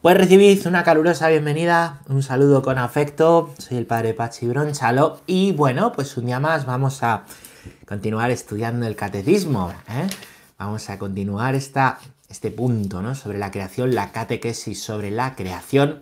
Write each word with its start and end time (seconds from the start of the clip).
Pues 0.00 0.16
recibid 0.16 0.64
una 0.68 0.84
calurosa 0.84 1.28
bienvenida, 1.28 2.02
un 2.08 2.22
saludo 2.22 2.62
con 2.62 2.78
afecto, 2.78 3.52
soy 3.58 3.78
el 3.78 3.86
padre 3.86 4.14
Pachi 4.14 4.46
Bronchalo 4.46 5.22
y 5.26 5.50
bueno, 5.50 5.90
pues 5.90 6.16
un 6.16 6.26
día 6.26 6.38
más 6.38 6.66
vamos 6.66 7.02
a 7.02 7.24
continuar 7.84 8.30
estudiando 8.30 8.86
el 8.86 8.94
catecismo, 8.94 9.72
¿eh? 9.88 10.06
vamos 10.56 10.88
a 10.88 11.00
continuar 11.00 11.56
esta, 11.56 11.98
este 12.28 12.52
punto 12.52 13.02
¿no? 13.02 13.16
sobre 13.16 13.38
la 13.38 13.50
creación, 13.50 13.96
la 13.96 14.12
catequesis 14.12 14.80
sobre 14.80 15.10
la 15.10 15.34
creación. 15.34 15.98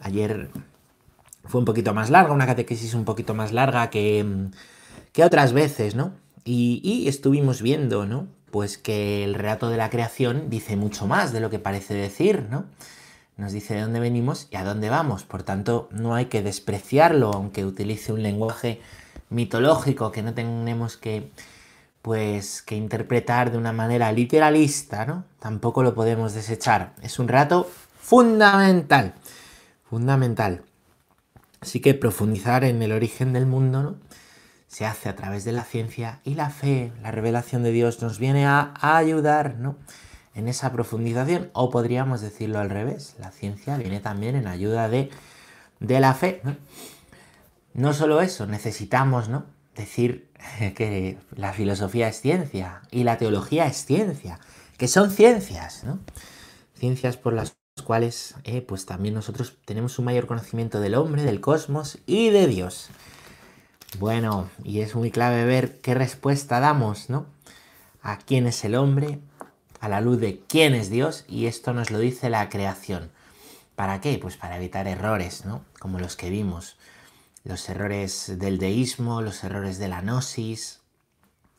Ayer 0.00 0.48
fue 1.44 1.58
un 1.58 1.66
poquito 1.66 1.92
más 1.92 2.08
larga, 2.08 2.32
una 2.32 2.46
catequesis 2.46 2.94
un 2.94 3.04
poquito 3.04 3.34
más 3.34 3.52
larga 3.52 3.90
que, 3.90 4.24
que 5.12 5.22
otras 5.22 5.52
veces, 5.52 5.94
¿no? 5.94 6.12
Y, 6.44 6.80
y 6.82 7.08
estuvimos 7.08 7.60
viendo, 7.60 8.06
¿no? 8.06 8.26
Pues 8.50 8.78
que 8.78 9.22
el 9.22 9.34
relato 9.34 9.68
de 9.68 9.76
la 9.76 9.90
creación 9.90 10.48
dice 10.48 10.76
mucho 10.76 11.06
más 11.06 11.34
de 11.34 11.40
lo 11.40 11.50
que 11.50 11.58
parece 11.58 11.92
decir, 11.92 12.46
¿no? 12.50 12.64
Nos 13.38 13.52
dice 13.52 13.74
de 13.74 13.80
dónde 13.80 14.00
venimos 14.00 14.48
y 14.50 14.56
a 14.56 14.64
dónde 14.64 14.90
vamos. 14.90 15.24
Por 15.24 15.42
tanto, 15.42 15.88
no 15.90 16.14
hay 16.14 16.26
que 16.26 16.42
despreciarlo, 16.42 17.32
aunque 17.32 17.64
utilice 17.64 18.12
un 18.12 18.22
lenguaje 18.22 18.82
mitológico 19.30 20.12
que 20.12 20.22
no 20.22 20.34
tenemos 20.34 20.98
que 20.98 21.30
pues 22.02 22.62
que 22.62 22.76
interpretar 22.76 23.50
de 23.50 23.58
una 23.58 23.72
manera 23.72 24.12
literalista, 24.12 25.04
¿no? 25.04 25.24
Tampoco 25.40 25.82
lo 25.82 25.94
podemos 25.94 26.32
desechar. 26.32 26.94
Es 27.02 27.18
un 27.18 27.28
rato 27.28 27.68
fundamental, 28.00 29.14
fundamental. 29.84 30.62
Así 31.60 31.80
que 31.80 31.94
profundizar 31.94 32.64
en 32.64 32.82
el 32.82 32.92
origen 32.92 33.32
del 33.32 33.46
mundo, 33.46 33.82
¿no? 33.82 33.96
Se 34.68 34.86
hace 34.86 35.08
a 35.08 35.16
través 35.16 35.44
de 35.44 35.52
la 35.52 35.64
ciencia 35.64 36.20
y 36.24 36.34
la 36.34 36.50
fe, 36.50 36.92
la 37.02 37.10
revelación 37.10 37.62
de 37.62 37.72
Dios 37.72 38.00
nos 38.00 38.18
viene 38.18 38.46
a, 38.46 38.72
ayudar, 38.80 39.56
¿no? 39.56 39.76
En 40.34 40.48
esa 40.48 40.72
profundización, 40.72 41.50
o 41.52 41.70
podríamos 41.70 42.20
decirlo 42.20 42.58
al 42.58 42.70
revés, 42.70 43.16
la 43.18 43.30
ciencia 43.30 43.76
viene 43.76 44.00
también 44.00 44.36
en 44.36 44.46
ayuda 44.46 44.88
de, 44.88 45.10
de 45.80 46.00
la 46.00 46.14
fe. 46.14 46.42
¿no? 47.74 47.92
solo 47.92 48.20
eso, 48.20 48.46
necesitamos 48.46 49.28
¿no? 49.28 49.46
decir 49.76 50.30
que 50.76 51.18
la 51.34 51.52
filosofía 51.52 52.08
es 52.08 52.20
ciencia 52.20 52.82
y 52.90 53.04
la 53.04 53.18
teología 53.18 53.66
es 53.66 53.84
ciencia, 53.84 54.38
que 54.76 54.88
son 54.88 55.10
ciencias, 55.10 55.84
¿no? 55.84 55.98
ciencias 56.78 57.16
por 57.16 57.32
las 57.32 57.56
cuales 57.84 58.34
eh, 58.44 58.60
pues 58.60 58.86
también 58.86 59.14
nosotros 59.14 59.56
tenemos 59.64 59.98
un 59.98 60.04
mayor 60.04 60.26
conocimiento 60.26 60.80
del 60.80 60.94
hombre, 60.94 61.22
del 61.22 61.40
cosmos 61.40 61.98
y 62.06 62.30
de 62.30 62.46
Dios. 62.46 62.90
Bueno, 63.98 64.50
y 64.64 64.80
es 64.80 64.94
muy 64.94 65.10
clave 65.10 65.44
ver 65.44 65.80
qué 65.80 65.94
respuesta 65.94 66.60
damos, 66.60 67.08
¿no? 67.08 67.26
A 68.02 68.18
quién 68.18 68.46
es 68.46 68.64
el 68.64 68.74
hombre, 68.74 69.20
a 69.80 69.88
la 69.88 70.00
luz 70.00 70.20
de 70.20 70.40
quién 70.48 70.74
es 70.74 70.90
Dios 70.90 71.24
y 71.28 71.46
esto 71.46 71.72
nos 71.72 71.90
lo 71.90 71.98
dice 71.98 72.30
la 72.30 72.48
creación. 72.48 73.10
¿Para 73.76 74.00
qué? 74.00 74.18
Pues 74.20 74.36
para 74.36 74.56
evitar 74.56 74.88
errores, 74.88 75.44
¿no? 75.44 75.64
Como 75.78 75.98
los 75.98 76.16
que 76.16 76.30
vimos. 76.30 76.76
Los 77.44 77.68
errores 77.68 78.38
del 78.38 78.58
deísmo, 78.58 79.22
los 79.22 79.44
errores 79.44 79.78
de 79.78 79.88
la 79.88 80.00
gnosis, 80.02 80.80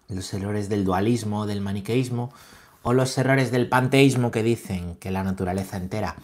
los 0.10 0.34
errores 0.34 0.70
del 0.70 0.84
dualismo, 0.84 1.46
del 1.46 1.62
maniqueísmo, 1.62 2.34
o 2.84 2.94
los 2.94 3.18
errores 3.18 3.52
del 3.52 3.70
panteísmo 3.70 4.32
que 4.32 4.44
dicen 4.44 4.96
que 4.96 5.12
la 5.12 5.24
naturaleza 5.24 5.78
entera 5.78 6.16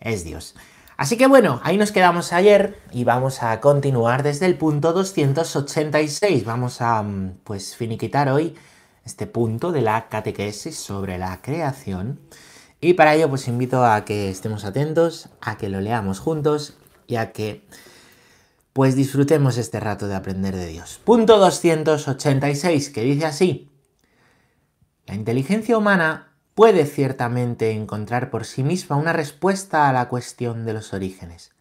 es 0.00 0.24
Dios. 0.24 0.54
Así 0.96 1.16
que 1.16 1.26
bueno, 1.26 1.60
ahí 1.64 1.78
nos 1.78 1.92
quedamos 1.92 2.34
ayer 2.34 2.78
y 2.92 3.04
vamos 3.04 3.42
a 3.42 3.58
continuar 3.60 4.22
desde 4.22 4.44
el 4.44 4.56
punto 4.56 4.92
286. 4.92 6.44
Vamos 6.44 6.82
a 6.82 7.02
mm, 7.02 7.38
pues 7.44 7.74
finiquitar 7.74 8.28
hoy 8.28 8.54
este 9.04 9.26
punto 9.26 9.72
de 9.72 9.82
la 9.82 10.08
catequesis 10.08 10.76
sobre 10.76 11.18
la 11.18 11.40
creación. 11.42 12.20
Y 12.80 12.94
para 12.94 13.14
ello 13.14 13.28
pues 13.28 13.48
invito 13.48 13.84
a 13.84 14.04
que 14.04 14.30
estemos 14.30 14.64
atentos, 14.64 15.28
a 15.40 15.56
que 15.56 15.68
lo 15.68 15.80
leamos 15.80 16.20
juntos 16.20 16.76
y 17.06 17.16
a 17.16 17.32
que 17.32 17.64
pues 18.72 18.94
disfrutemos 18.94 19.58
este 19.58 19.80
rato 19.80 20.06
de 20.08 20.14
aprender 20.14 20.56
de 20.56 20.66
Dios. 20.66 21.00
Punto 21.04 21.38
286 21.38 22.90
que 22.90 23.02
dice 23.02 23.26
así. 23.26 23.70
La 25.06 25.14
inteligencia 25.14 25.76
humana 25.76 26.30
puede 26.54 26.86
ciertamente 26.86 27.72
encontrar 27.72 28.30
por 28.30 28.44
sí 28.44 28.62
misma 28.62 28.96
una 28.96 29.12
respuesta 29.12 29.88
a 29.88 29.92
la 29.92 30.08
cuestión 30.08 30.64
de 30.64 30.72
los 30.72 30.92
orígenes. 30.92 31.52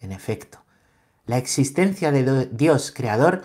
En 0.00 0.12
efecto, 0.12 0.62
la 1.26 1.38
existencia 1.38 2.10
de 2.10 2.46
Dios 2.46 2.92
creador 2.94 3.42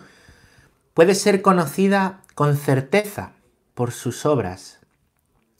puede 0.93 1.15
ser 1.15 1.41
conocida 1.41 2.21
con 2.35 2.57
certeza 2.57 3.31
por 3.73 3.93
sus 3.93 4.25
obras, 4.25 4.79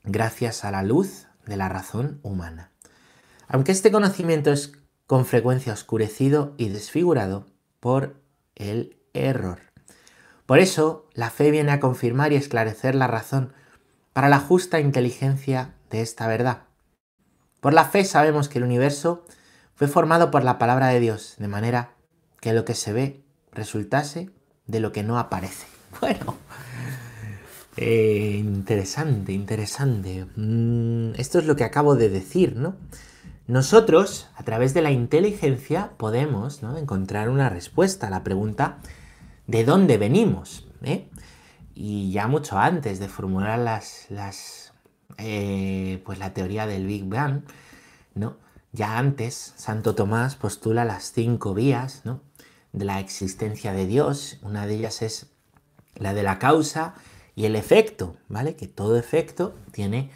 gracias 0.03 0.66
a 0.66 0.72
la 0.72 0.84
luz 0.84 1.28
de 1.46 1.56
la 1.56 1.69
razón 1.69 2.19
humana. 2.22 2.72
Aunque 3.47 3.72
este 3.72 3.94
conocimiento 3.94 4.52
es 4.52 4.74
con 5.08 5.25
frecuencia 5.25 5.72
oscurecido 5.72 6.53
y 6.58 6.68
desfigurado 6.68 7.46
por 7.80 8.19
el 8.56 8.97
error. 9.14 9.59
Por 10.46 10.59
eso, 10.59 11.08
la 11.14 11.30
fe 11.30 11.50
viene 11.50 11.72
a 11.72 11.80
confirmar 11.80 12.34
y 12.34 12.35
esclarecer 12.35 12.94
la 12.94 13.08
razón 13.08 13.53
para 14.12 14.28
la 14.28 14.40
justa 14.40 14.81
inteligencia 14.81 15.75
de 15.90 16.02
esta 16.02 16.28
verdad. 16.28 16.64
Por 17.62 17.74
la 17.74 17.85
fe 17.85 18.03
sabemos 18.03 18.50
que 18.50 18.58
el 18.58 18.66
universo 18.66 19.25
fue 19.75 19.88
formado 19.88 20.30
por 20.30 20.44
la 20.44 20.58
palabra 20.58 20.88
de 20.90 21.00
Dios, 21.00 21.35
de 21.38 21.47
manera 21.47 21.91
que 22.41 22.52
lo 22.52 22.66
que 22.66 22.75
se 22.75 22.91
ve 22.91 23.24
resultase 23.53 24.30
de 24.68 24.81
lo 24.81 24.91
que 24.91 25.03
no 25.03 25.18
aparece. 25.18 25.75
Bueno, 26.01 26.35
eh, 27.78 28.41
interesante, 28.44 29.31
interesante. 29.31 30.25
Mm, 30.35 31.13
esto 31.17 31.39
es 31.39 31.45
lo 31.45 31.56
que 31.56 31.63
acabo 31.63 31.95
de 31.95 32.09
decir, 32.09 32.56
¿no? 32.56 32.75
Nosotros, 33.47 34.28
a 34.35 34.44
través 34.44 34.73
de 34.73 34.81
la 34.81 34.91
inteligencia, 34.91 35.91
podemos 35.97 36.61
encontrar 36.63 37.29
una 37.29 37.50
respuesta 37.50 38.07
a 38.07 38.09
la 38.09 38.23
pregunta 38.23 38.79
¿de 39.47 39.63
dónde 39.63 39.97
venimos? 39.97 40.67
¿eh? 40.84 41.07
Y 41.75 42.11
ya 42.11 42.28
mucho 42.28 42.57
antes 42.57 43.00
de 43.00 43.07
formular 43.07 43.59
las, 43.59 44.07
las 44.09 44.73
eh, 45.17 46.01
pues 46.05 46.17
la 46.17 46.34
teoría 46.34 46.66
del 46.67 46.88
Big 46.88 47.05
Bang, 47.05 47.44
¿no? 48.16 48.38
Ya 48.72 48.97
antes, 48.97 49.53
Santo 49.55 49.95
Tomás 49.95 50.35
postula 50.35 50.84
las 50.84 51.13
cinco 51.13 51.53
vías 51.53 52.01
¿no? 52.03 52.22
de 52.73 52.84
la 52.84 53.00
existencia 53.00 53.72
de 53.72 53.85
Dios. 53.88 54.38
Una 54.41 54.67
de 54.67 54.75
ellas 54.75 55.01
es 55.01 55.29
la 55.95 56.13
de 56.13 56.23
la 56.23 56.39
causa 56.39 56.95
y 57.35 57.45
el 57.45 57.56
efecto, 57.56 58.16
¿vale? 58.29 58.56
Que 58.56 58.67
todo 58.67 58.97
efecto 58.97 59.56
tiene 59.72 60.11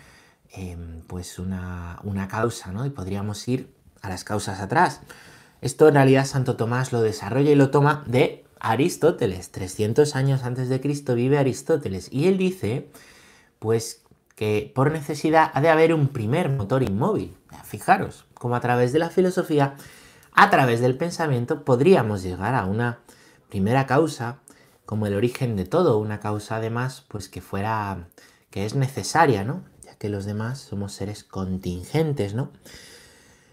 em, 0.52 1.02
pues 1.08 1.40
una, 1.40 2.00
una, 2.04 2.28
causa, 2.28 2.72
¿no? 2.72 2.86
Y 2.86 2.90
podríamos 2.90 3.48
ir 3.48 3.74
a 4.02 4.10
las 4.10 4.24
causas 4.24 4.60
atrás. 4.60 5.02
Esto 5.62 5.88
en 5.88 5.96
realidad 5.96 6.26
Santo 6.26 6.56
Tomás 6.56 6.92
lo 6.94 7.02
desarrolla 7.02 7.52
y 7.52 7.56
lo 7.56 7.70
toma 7.70 8.04
de 8.08 8.46
Aristóteles. 8.60 9.52
300 9.52 10.16
años 10.16 10.44
antes 10.44 10.70
de 10.70 10.80
Cristo 10.82 11.16
vive 11.16 11.38
Aristóteles 11.38 12.10
y 12.12 12.28
él 12.28 12.38
dice, 12.38 12.90
pues 13.60 14.02
que 14.36 14.72
por 14.74 14.92
necesidad 14.92 15.52
ha 15.54 15.60
de 15.60 15.70
haber 15.70 15.94
un 15.94 16.08
primer 16.08 16.50
motor 16.50 16.82
inmóvil. 16.84 17.36
Fijaros, 17.66 18.26
como 18.34 18.56
a 18.56 18.62
través 18.62 18.94
de 18.94 19.00
la 19.00 19.10
filosofía, 19.10 19.76
a 20.32 20.50
través 20.50 20.80
del 20.80 20.96
pensamiento, 20.96 21.66
podríamos 21.66 22.24
llegar 22.24 22.56
a 22.56 22.66
una 22.66 23.00
primera 23.50 23.86
causa 23.86 24.40
como 24.90 25.06
el 25.06 25.14
origen 25.14 25.56
de 25.56 25.66
todo, 25.66 26.00
una 26.00 26.20
causa 26.20 26.56
además 26.56 27.06
pues 27.10 27.30
que 27.30 27.42
fuera, 27.42 28.08
que 28.50 28.66
es 28.66 28.74
necesaria, 28.74 29.44
¿no? 29.44 29.64
Ya 29.84 29.94
que 29.94 30.10
los 30.10 30.26
demás 30.26 30.58
somos 30.58 30.94
seres 30.94 31.24
contingentes, 31.24 32.34
¿no? 32.34 32.52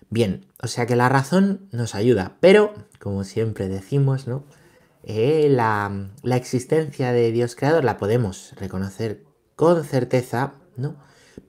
Bien, 0.09 0.47
o 0.63 0.67
sea 0.67 0.87
que 0.87 0.97
la 0.97 1.11
razón 1.11 1.69
nos 1.73 1.95
ayuda, 1.95 2.39
pero, 2.41 2.73
como 3.01 3.23
siempre 3.23 3.69
decimos, 3.69 4.27
¿no? 4.27 4.45
Eh, 5.03 5.49
la, 5.51 6.09
la 6.23 6.37
existencia 6.37 7.13
de 7.13 7.31
Dios 7.33 7.55
creador 7.55 7.85
la 7.85 7.99
podemos 7.99 8.55
reconocer 8.57 9.23
con 9.57 9.85
certeza, 9.85 10.55
¿no? 10.79 10.97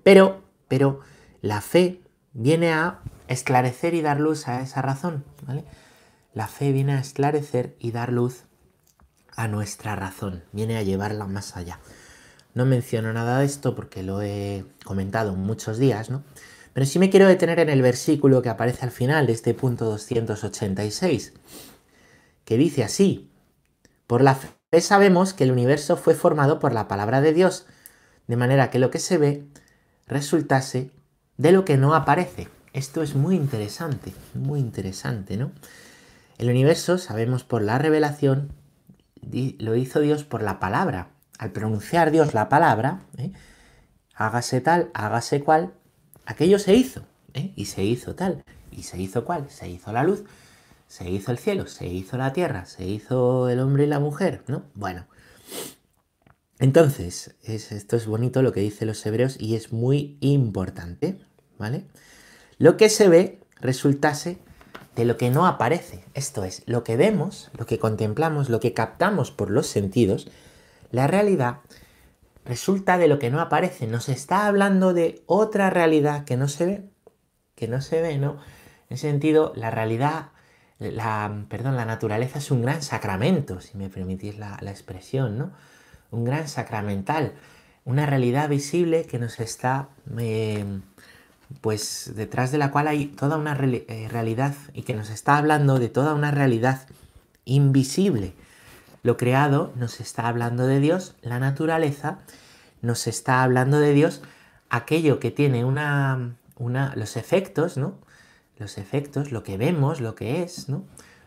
Pero, 0.03 0.43
pero 0.67 0.99
la 1.41 1.61
fe 1.61 2.01
viene 2.33 2.73
a 2.73 2.99
esclarecer 3.29 3.93
y 3.93 4.01
dar 4.01 4.19
luz 4.19 4.49
a 4.49 4.59
esa 4.59 4.81
razón, 4.81 5.23
¿vale? 5.45 5.63
La 6.33 6.49
fe 6.49 6.73
viene 6.73 6.91
a 6.91 6.99
esclarecer 6.99 7.77
y 7.79 7.91
dar 7.91 8.11
luz 8.11 8.46
a 9.37 9.47
nuestra 9.47 9.95
razón, 9.95 10.43
viene 10.51 10.77
a 10.77 10.83
llevarla 10.83 11.25
más 11.27 11.55
allá. 11.55 11.79
No 12.53 12.65
menciono 12.65 13.13
nada 13.13 13.39
de 13.39 13.45
esto 13.45 13.75
porque 13.75 14.03
lo 14.03 14.21
he 14.21 14.65
comentado 14.83 15.35
muchos 15.35 15.77
días, 15.77 16.09
¿no? 16.09 16.23
Pero 16.73 16.85
sí 16.85 16.99
me 16.99 17.09
quiero 17.09 17.27
detener 17.27 17.59
en 17.59 17.69
el 17.69 17.81
versículo 17.81 18.41
que 18.41 18.49
aparece 18.49 18.83
al 18.83 18.91
final 18.91 19.27
de 19.27 19.33
este 19.33 19.53
punto 19.53 19.85
286, 19.85 21.33
que 22.45 22.57
dice 22.57 22.83
así, 22.83 23.29
por 24.07 24.21
la 24.21 24.35
fe 24.35 24.49
sabemos 24.81 25.33
que 25.33 25.43
el 25.43 25.51
universo 25.51 25.97
fue 25.97 26.13
formado 26.13 26.59
por 26.59 26.73
la 26.73 26.87
palabra 26.87 27.21
de 27.21 27.33
Dios, 27.33 27.67
de 28.27 28.35
manera 28.35 28.69
que 28.69 28.79
lo 28.79 28.91
que 28.91 28.99
se 28.99 29.17
ve 29.17 29.45
resultase 30.07 30.91
de 31.37 31.51
lo 31.51 31.63
que 31.63 31.77
no 31.77 31.93
aparece. 31.93 32.47
Esto 32.73 33.03
es 33.03 33.15
muy 33.15 33.35
interesante, 33.35 34.13
muy 34.33 34.59
interesante, 34.59 35.37
¿no? 35.37 35.51
El 36.37 36.49
universo, 36.49 36.97
sabemos 36.97 37.43
por 37.43 37.61
la 37.61 37.77
revelación, 37.77 38.51
lo 39.59 39.75
hizo 39.75 39.99
Dios 39.99 40.23
por 40.23 40.41
la 40.41 40.59
palabra. 40.59 41.09
Al 41.39 41.51
pronunciar 41.51 42.11
Dios 42.11 42.33
la 42.33 42.49
palabra, 42.49 43.01
¿eh? 43.17 43.31
hágase 44.15 44.61
tal, 44.61 44.89
hágase 44.93 45.41
cual, 45.41 45.73
aquello 46.25 46.59
se 46.59 46.73
hizo. 46.75 47.03
¿eh? 47.37 47.53
y 47.55 47.65
se 47.65 47.83
hizo 47.83 48.15
tal. 48.15 48.43
¿Y 48.71 48.83
se 48.83 48.99
hizo 48.99 49.23
cuál? 49.25 49.49
Se 49.49 49.69
hizo 49.69 49.91
la 49.91 50.03
luz, 50.03 50.23
se 50.87 51.09
hizo 51.09 51.31
el 51.31 51.37
cielo, 51.37 51.67
se 51.67 51.87
hizo 51.87 52.17
la 52.17 52.33
tierra, 52.33 52.65
se 52.65 52.85
hizo 52.85 53.49
el 53.49 53.59
hombre 53.59 53.85
y 53.85 53.87
la 53.87 53.99
mujer, 53.99 54.43
¿no? 54.47 54.63
Bueno. 54.73 55.05
Entonces, 56.59 57.35
esto 57.43 57.95
es 57.95 58.07
bonito 58.07 58.41
lo 58.41 58.51
que 58.51 58.61
dicen 58.61 58.87
los 58.87 59.05
hebreos 59.05 59.37
y 59.39 59.55
es 59.55 59.71
muy 59.71 60.17
importante, 60.21 61.19
¿vale? 61.59 61.85
Lo 62.57 62.77
que 62.77 62.89
se 62.89 63.07
ve 63.09 63.39
resultase 63.61 64.39
de 64.97 65.05
lo 65.05 65.15
que 65.15 65.29
no 65.29 65.45
aparece. 65.45 66.03
Esto 66.15 66.43
es, 66.43 66.63
lo 66.65 66.83
que 66.83 66.97
vemos, 66.97 67.51
lo 67.57 67.67
que 67.67 67.77
contemplamos, 67.77 68.49
lo 68.49 68.59
que 68.59 68.73
captamos 68.73 69.31
por 69.31 69.51
los 69.51 69.67
sentidos, 69.67 70.27
la 70.91 71.05
realidad 71.05 71.59
resulta 72.43 72.97
de 72.97 73.07
lo 73.07 73.19
que 73.19 73.29
no 73.29 73.39
aparece. 73.39 73.85
Nos 73.85 74.09
está 74.09 74.47
hablando 74.47 74.95
de 74.95 75.21
otra 75.27 75.69
realidad 75.69 76.25
que 76.25 76.35
no 76.35 76.47
se 76.47 76.65
ve, 76.65 76.89
que 77.55 77.67
no 77.67 77.79
se 77.79 78.01
ve, 78.01 78.17
¿no? 78.17 78.37
En 78.89 78.95
ese 78.95 79.07
sentido, 79.07 79.53
la 79.55 79.69
realidad, 79.69 80.31
la, 80.79 81.45
perdón, 81.47 81.75
la 81.75 81.85
naturaleza 81.85 82.39
es 82.39 82.49
un 82.49 82.63
gran 82.63 82.81
sacramento, 82.81 83.61
si 83.61 83.77
me 83.77 83.89
permitís 83.89 84.39
la, 84.39 84.57
expresión, 84.63 85.37
¿no? 85.37 85.51
Un 86.09 86.23
gran 86.23 86.47
sacramental, 86.47 87.33
una 87.85 88.07
realidad 88.07 88.49
visible 88.49 89.05
que 89.05 89.19
nos 89.19 89.39
está... 89.39 89.89
Eh, 90.17 90.65
pues 91.61 92.11
detrás 92.15 92.51
de 92.51 92.57
la 92.57 92.71
cual 92.71 92.87
hay 92.87 93.07
toda 93.07 93.37
una 93.37 93.53
eh, 93.53 94.07
realidad 94.09 94.55
y 94.73 94.83
que 94.83 94.93
nos 94.93 95.09
está 95.09 95.37
hablando 95.37 95.79
de 95.79 95.89
toda 95.89 96.13
una 96.13 96.31
realidad 96.31 96.87
invisible. 97.45 98.33
Lo 99.03 99.17
creado 99.17 99.71
nos 99.75 99.99
está 99.99 100.27
hablando 100.27 100.67
de 100.67 100.79
Dios, 100.79 101.15
la 101.21 101.39
naturaleza 101.39 102.19
nos 102.81 103.07
está 103.07 103.43
hablando 103.43 103.79
de 103.79 103.93
Dios, 103.93 104.21
aquello 104.69 105.19
que 105.19 105.31
tiene 105.31 105.65
una, 105.65 106.35
una 106.57 106.93
los 106.95 107.15
efectos, 107.17 107.77
¿no? 107.77 107.95
Los 108.57 108.77
efectos, 108.77 109.31
lo 109.31 109.43
que 109.43 109.57
vemos, 109.57 110.01
lo 110.01 110.15
que 110.15 110.43
es, 110.43 110.67
¿no? 110.67 110.83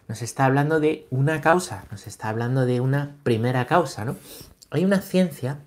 Nos 0.08 0.22
está 0.22 0.44
hablando 0.44 0.80
de 0.80 1.06
una 1.10 1.40
causa, 1.40 1.84
nos 1.90 2.06
está 2.06 2.28
hablando 2.28 2.66
de 2.66 2.80
una 2.80 3.16
primera 3.22 3.66
causa, 3.66 4.04
¿no? 4.04 4.16
Hay 4.70 4.84
una 4.84 5.00
ciencia 5.00 5.60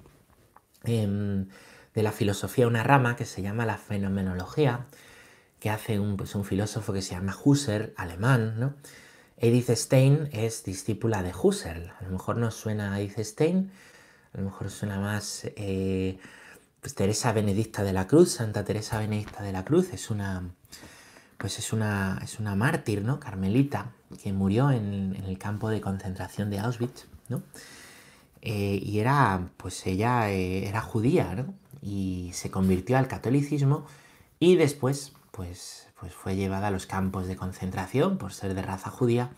em, 0.84 1.48
de 1.94 2.04
la 2.04 2.12
filosofía 2.12 2.68
una 2.68 2.84
rama 2.84 3.16
que 3.16 3.26
se 3.26 3.42
llama 3.42 3.66
la 3.66 3.78
fenomenología, 3.78 4.86
que 5.60 5.70
hace 5.70 6.00
un, 6.00 6.18
pues, 6.18 6.36
un 6.36 6.44
filósofo 6.44 6.94
que 6.94 7.02
se 7.02 7.16
llama 7.16 7.38
Husserl, 7.44 7.94
alemán, 7.96 8.60
¿no? 8.60 8.74
Edith 9.38 9.70
Stein 9.72 10.30
es 10.32 10.64
discípula 10.64 11.22
de 11.24 11.34
Husserl. 11.34 11.92
A 12.00 12.04
lo 12.04 12.10
mejor 12.12 12.38
no 12.38 12.52
suena 12.52 12.94
a 12.94 13.00
Edith 13.00 13.20
Stein, 13.20 13.72
a 14.34 14.38
lo 14.38 14.46
mejor 14.46 14.70
suena 14.70 15.00
más 15.00 15.46
eh, 15.56 16.18
pues 16.84 16.96
Teresa 16.96 17.32
Benedicta 17.32 17.84
de 17.84 17.94
la 17.94 18.08
Cruz, 18.08 18.32
Santa 18.32 18.64
Teresa 18.64 19.00
Benedicta 19.00 19.44
de 19.44 19.52
la 19.52 19.64
Cruz, 19.64 19.94
es 19.94 20.10
una, 20.10 20.50
pues 21.38 21.60
es 21.60 21.72
una, 21.72 22.20
es 22.22 22.40
una 22.40 22.56
mártir, 22.56 23.04
¿no? 23.04 23.20
Carmelita, 23.20 23.92
que 24.22 24.34
murió 24.34 24.70
en, 24.72 25.16
el 25.26 25.38
campo 25.38 25.70
de 25.70 25.82
concentración 25.82 26.50
de 26.50 26.60
Auschwitz, 26.60 27.08
¿no? 27.30 27.44
Eh, 28.42 28.80
y 28.84 29.00
era, 29.00 29.50
pues 29.56 29.86
ella 29.88 30.30
eh, 30.32 30.68
era 30.68 30.82
judía, 30.82 31.36
¿no? 31.36 31.54
Y 31.84 32.32
se 32.34 32.50
convirtió 32.50 32.98
al 32.98 33.08
catolicismo 33.08 33.86
y 34.40 34.56
después, 34.56 35.14
pues, 35.32 35.88
pues 36.00 36.14
fue 36.14 36.36
llevada 36.36 36.68
a 36.68 36.72
los 36.72 36.86
campos 36.86 37.28
de 37.28 37.36
concentración 37.36 38.18
por 38.18 38.34
ser 38.34 38.54
de 38.54 38.62
raza 38.62 38.90
judía 38.90 39.32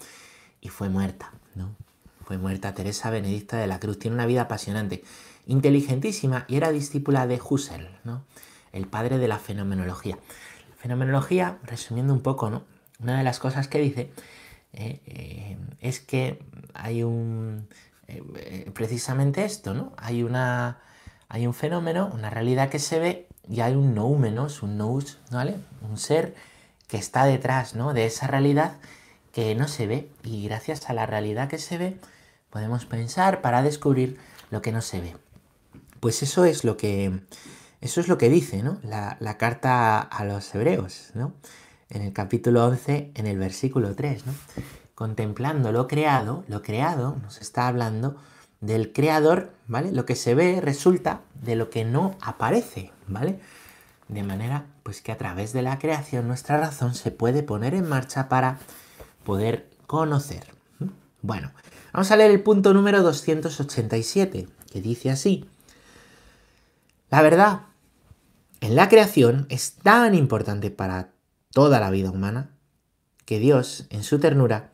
y 0.62 0.70
fue 0.70 0.90
muerta, 0.90 1.32
¿no? 1.56 1.76
Fue 2.24 2.38
muerta 2.38 2.74
Teresa 2.74 3.10
Benedicta 3.10 3.58
de 3.58 3.68
la 3.68 3.80
Cruz. 3.80 4.00
Tiene 4.00 4.16
una 4.16 4.26
vida 4.26 4.44
apasionante, 4.44 5.04
inteligentísima 5.46 6.46
y 6.48 6.56
era 6.56 6.72
discípula 6.72 7.28
de 7.28 7.40
Husserl, 7.40 7.88
¿no? 8.04 8.24
El 8.72 8.88
padre 8.88 9.18
de 9.18 9.28
la 9.28 9.40
fenomenología. 9.40 10.18
La 10.70 10.76
fenomenología, 10.78 11.60
resumiendo 11.64 12.14
un 12.14 12.22
poco, 12.22 12.50
¿no? 12.50 12.64
Una 13.00 13.18
de 13.18 13.24
las 13.24 13.40
cosas 13.40 13.68
que 13.68 13.80
dice 13.80 14.12
eh, 14.74 15.58
es 15.80 16.00
que 16.00 16.40
hay 16.74 17.04
un 17.04 17.68
eh, 18.08 18.70
precisamente 18.74 19.46
esto, 19.46 19.74
¿no? 19.74 19.94
Hay, 19.98 20.24
una, 20.24 20.80
hay 21.30 21.48
un 21.48 21.54
fenómeno, 21.54 22.10
una 22.14 22.30
realidad 22.30 22.70
que 22.70 22.80
se 22.80 23.00
ve 23.00 23.28
y 23.50 23.62
hay 23.62 23.76
un 23.76 23.96
noumenos, 23.96 24.64
un 24.64 24.78
nous, 24.78 25.18
¿vale? 25.32 25.56
Un 25.82 25.98
ser 25.98 26.36
que 26.88 26.98
está 26.98 27.26
detrás, 27.26 27.76
¿no? 27.76 27.94
De 27.94 28.06
esa 28.06 28.28
realidad 28.28 28.78
que 29.32 29.56
no 29.56 29.68
se 29.68 29.88
ve 29.88 30.10
y 30.24 30.46
gracias 30.48 30.90
a 30.90 30.94
la 30.94 31.06
realidad 31.06 31.50
que 31.50 31.58
se 31.58 31.78
ve 31.78 31.98
podemos 32.50 32.86
pensar 32.86 33.42
para 33.42 33.62
descubrir 33.62 34.18
lo 34.50 34.62
que 34.62 34.72
no 34.72 34.82
se 34.82 35.02
ve. 35.02 35.18
Pues 36.00 36.24
eso 36.24 36.46
es 36.46 36.64
lo 36.64 36.78
que, 36.78 37.22
eso 37.82 38.00
es 38.00 38.08
lo 38.08 38.18
que 38.18 38.30
dice 38.30 38.64
¿no? 38.64 38.80
la, 38.84 39.38
carta 39.38 40.00
a 40.00 40.24
los 40.24 40.54
hebreos, 40.56 41.12
¿no? 41.16 41.34
en 41.90 42.02
el 42.02 42.14
capítulo 42.14 42.66
11, 42.66 43.12
en 43.14 43.28
el 43.28 43.38
versículo 43.38 43.94
3. 43.96 44.26
¿no? 44.26 44.34
contemplando 44.96 45.74
lo 45.74 45.88
creado, 45.88 46.46
lo 46.48 46.62
creado 46.62 47.18
nos 47.22 47.42
está 47.42 47.68
hablando 47.68 48.16
del 48.66 48.92
creador, 48.92 49.52
¿vale? 49.68 49.92
Lo 49.92 50.06
que 50.06 50.16
se 50.16 50.36
ve 50.36 50.60
resulta 50.62 51.22
de 51.42 51.56
lo 51.56 51.70
que 51.70 51.86
no 51.86 52.16
aparece, 52.22 52.92
¿vale? 53.08 53.40
De 54.08 54.24
manera 54.24 54.66
pues 54.84 55.02
que 55.02 55.12
a 55.12 55.18
través 55.18 55.54
de 55.54 55.62
la 55.62 55.80
creación 55.80 56.28
nuestra 56.28 56.58
razón 56.58 56.94
se 56.94 57.12
puede 57.12 57.44
poner 57.44 57.74
en 57.74 57.88
marcha 57.88 58.30
para 58.30 58.60
poder 59.24 59.70
conocer. 59.88 60.54
Bueno, 61.22 61.52
vamos 61.92 62.12
a 62.12 62.16
leer 62.16 62.32
el 62.32 62.44
punto 62.44 62.74
número 62.74 63.02
287, 63.02 64.48
que 64.72 64.82
dice 64.82 65.10
así. 65.10 65.50
La 67.10 67.22
verdad 67.22 67.62
en 68.62 68.76
la 68.76 68.90
creación 68.90 69.46
es 69.50 69.74
tan 69.74 70.16
importante 70.16 70.72
para 70.72 71.10
toda 71.52 71.80
la 71.80 71.90
vida 71.90 72.12
humana 72.12 72.52
que 73.26 73.40
Dios, 73.40 73.86
en 73.90 74.04
su 74.04 74.20
ternura, 74.20 74.72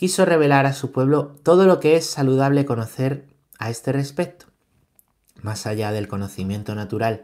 quiso 0.00 0.24
revelar 0.24 0.64
a 0.64 0.72
su 0.72 0.92
pueblo 0.92 1.36
todo 1.42 1.66
lo 1.66 1.78
que 1.78 1.94
es 1.94 2.06
saludable 2.06 2.64
conocer 2.64 3.26
a 3.58 3.68
este 3.68 3.92
respecto, 3.92 4.46
más 5.42 5.66
allá 5.66 5.92
del 5.92 6.08
conocimiento 6.08 6.74
natural 6.74 7.22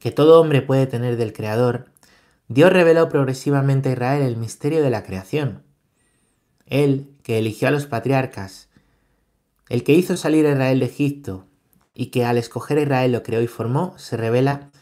que 0.00 0.10
todo 0.10 0.40
hombre 0.40 0.60
puede 0.60 0.88
tener 0.88 1.16
del 1.16 1.32
Creador, 1.32 1.86
Dios 2.48 2.72
reveló 2.72 3.08
progresivamente 3.08 3.90
a 3.90 3.92
Israel 3.92 4.22
el 4.22 4.36
misterio 4.36 4.82
de 4.82 4.90
la 4.90 5.04
creación. 5.04 5.62
Él, 6.66 7.12
que 7.22 7.38
eligió 7.38 7.68
a 7.68 7.70
los 7.70 7.86
patriarcas, 7.86 8.70
el 9.68 9.84
que 9.84 9.92
hizo 9.92 10.16
salir 10.16 10.46
a 10.46 10.50
Israel 10.54 10.80
de 10.80 10.86
Egipto 10.86 11.46
y 11.94 12.06
que 12.06 12.24
al 12.24 12.38
escoger 12.38 12.78
a 12.78 12.82
Israel 12.82 13.12
lo 13.12 13.22
creó 13.22 13.40
y 13.40 13.46
formó, 13.46 13.94
se 13.98 14.16
revela 14.16 14.72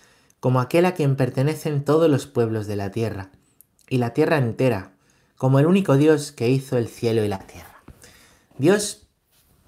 como 0.40 0.62
aquel 0.62 0.86
a 0.86 0.94
quien 0.94 1.14
pertenecen 1.14 1.84
todos 1.84 2.08
los 2.08 2.26
pueblos 2.26 2.66
de 2.66 2.76
la 2.76 2.90
tierra, 2.90 3.32
y 3.86 3.98
la 3.98 4.14
tierra 4.14 4.38
entera, 4.38 4.92
como 5.38 5.60
el 5.60 5.66
único 5.66 5.96
Dios 5.96 6.32
que 6.32 6.50
hizo 6.50 6.76
el 6.76 6.88
cielo 6.88 7.24
y 7.24 7.28
la 7.28 7.38
tierra. 7.38 7.82
Dios 8.58 9.06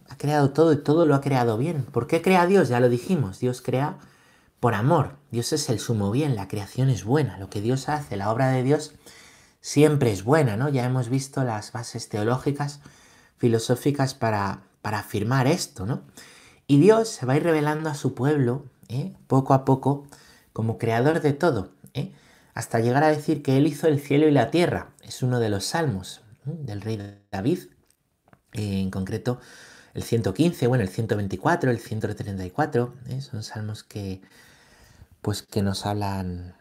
ha 0.08 0.18
creado 0.18 0.50
todo 0.50 0.72
y 0.72 0.82
todo 0.82 1.06
lo 1.06 1.14
ha 1.14 1.20
creado 1.20 1.56
bien. 1.56 1.84
¿Por 1.84 2.08
qué 2.08 2.20
crea 2.20 2.46
Dios? 2.46 2.68
Ya 2.68 2.80
lo 2.80 2.88
dijimos, 2.88 3.38
Dios 3.38 3.62
crea 3.62 3.96
por 4.58 4.74
amor. 4.74 5.16
Dios 5.30 5.52
es 5.52 5.70
el 5.70 5.78
sumo 5.78 6.10
bien, 6.10 6.34
la 6.34 6.48
creación 6.48 6.90
es 6.90 7.04
buena. 7.04 7.38
Lo 7.38 7.48
que 7.48 7.60
Dios 7.60 7.88
hace, 7.88 8.16
la 8.16 8.32
obra 8.32 8.48
de 8.48 8.64
Dios, 8.64 8.94
siempre 9.60 10.10
es 10.10 10.24
buena, 10.24 10.56
¿no? 10.56 10.68
Ya 10.68 10.84
hemos 10.84 11.08
visto 11.08 11.44
las 11.44 11.70
bases 11.70 12.08
teológicas, 12.08 12.80
filosóficas 13.38 14.14
para, 14.14 14.64
para 14.82 14.98
afirmar 14.98 15.46
esto, 15.46 15.86
¿no? 15.86 16.02
Y 16.66 16.80
Dios 16.80 17.08
se 17.08 17.26
va 17.26 17.34
a 17.34 17.36
ir 17.36 17.44
revelando 17.44 17.88
a 17.88 17.94
su 17.94 18.14
pueblo, 18.14 18.64
¿eh? 18.88 19.14
poco 19.28 19.54
a 19.54 19.64
poco, 19.64 20.06
como 20.52 20.78
creador 20.78 21.20
de 21.20 21.32
todo, 21.32 21.70
¿eh? 21.94 22.12
hasta 22.54 22.80
llegar 22.80 23.04
a 23.04 23.08
decir 23.08 23.42
que 23.42 23.56
Él 23.56 23.66
hizo 23.66 23.86
el 23.86 24.00
cielo 24.00 24.26
y 24.28 24.32
la 24.32 24.50
tierra 24.50 24.90
es 25.10 25.24
uno 25.24 25.40
de 25.40 25.48
los 25.48 25.64
salmos 25.64 26.20
del 26.44 26.80
rey 26.82 27.18
David, 27.32 27.58
en 28.52 28.92
concreto 28.92 29.40
el 29.92 30.04
115, 30.04 30.68
bueno, 30.68 30.84
el 30.84 30.88
124, 30.88 31.68
el 31.72 31.80
134, 31.80 32.94
¿eh? 33.08 33.20
son 33.20 33.42
salmos 33.42 33.82
que, 33.82 34.22
pues, 35.20 35.42
que 35.42 35.62
nos 35.62 35.84
hablan, 35.84 36.54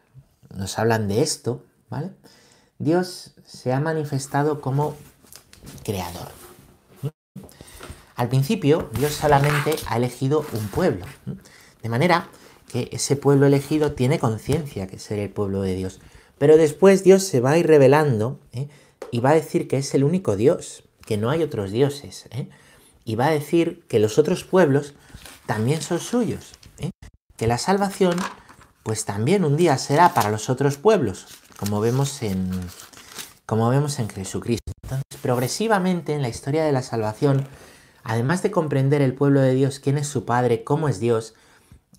nos 0.51 0.79
hablan 0.79 1.08
de 1.08 1.22
esto, 1.22 1.63
¿vale? 1.91 2.10
Dios 2.79 3.36
se 3.46 3.72
ha 3.72 3.79
manifestado 3.79 4.62
como 4.62 4.96
creador. 5.84 6.29
Al 8.15 8.29
principio, 8.29 8.89
Dios 8.94 9.13
solamente 9.13 9.75
ha 9.86 9.98
elegido 9.98 10.44
un 10.53 10.70
pueblo, 10.70 11.06
de 11.84 11.89
manera 11.89 12.27
que 12.68 12.89
ese 12.94 13.15
pueblo 13.15 13.46
elegido 13.46 13.91
tiene 13.91 14.18
conciencia 14.18 14.88
que 14.88 14.98
ser 14.98 15.20
el 15.20 15.29
pueblo 15.29 15.62
de 15.62 15.75
Dios. 15.75 16.00
Pero 16.39 16.58
después 16.58 17.03
Dios 17.03 17.24
se 17.24 17.41
va 17.41 17.51
a 17.51 17.58
ir 17.58 17.67
revelando 17.67 18.39
¿eh? 18.53 18.69
y 19.12 19.19
va 19.19 19.31
a 19.31 19.36
decir 19.36 19.67
que 19.67 19.77
es 19.77 19.93
el 19.93 20.03
único 20.03 20.36
Dios, 20.36 20.84
que 21.05 21.17
no 21.17 21.29
hay 21.29 21.43
otros 21.43 21.69
dioses. 21.72 22.27
¿eh? 22.31 22.50
Y 23.05 23.15
va 23.15 23.27
a 23.27 23.31
decir 23.31 23.86
que 23.88 24.00
los 24.00 24.17
otros 24.17 24.46
pueblos 24.46 24.96
también 25.46 25.81
son 25.81 26.00
suyos. 26.00 26.53
¿eh? 26.79 26.91
Que 27.36 27.46
la 27.46 27.58
salvación, 27.58 28.15
pues 28.84 29.03
también 29.03 29.43
un 29.43 29.58
día 29.58 29.77
será 29.77 30.13
para 30.13 30.31
los 30.31 30.50
otros 30.50 30.77
pueblos, 30.77 31.27
como 31.58 31.81
vemos 31.81 32.24
en, 32.24 32.50
como 33.46 33.69
vemos 33.69 34.00
en 34.00 34.10
Jesucristo. 34.10 34.72
Entonces, 34.84 35.22
progresivamente 35.22 36.13
en 36.13 36.22
la 36.22 36.29
historia 36.29 36.63
de 36.63 36.72
la 36.72 36.84
salvación, 36.84 37.48
además 38.03 38.41
de 38.43 38.51
comprender 38.51 39.01
el 39.01 39.13
pueblo 39.13 39.41
de 39.41 39.53
Dios, 39.53 39.79
quién 39.79 39.98
es 39.98 40.08
su 40.08 40.24
Padre, 40.24 40.63
cómo 40.63 40.88
es 40.88 41.01
Dios, 41.01 41.36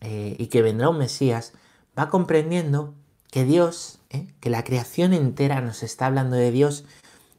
y 0.03 0.47
que 0.47 0.63
vendrá 0.63 0.89
un 0.89 0.97
Mesías, 0.97 1.53
va 1.99 2.09
comprendiendo 2.09 2.95
que 3.31 3.45
Dios, 3.45 4.00
¿eh? 4.11 4.27
que 4.41 4.51
la 4.51 4.65
creación 4.65 5.13
entera 5.13 5.61
nos 5.61 5.83
está 5.83 6.07
hablando 6.07 6.37
de 6.37 6.51
Dios, 6.51 6.85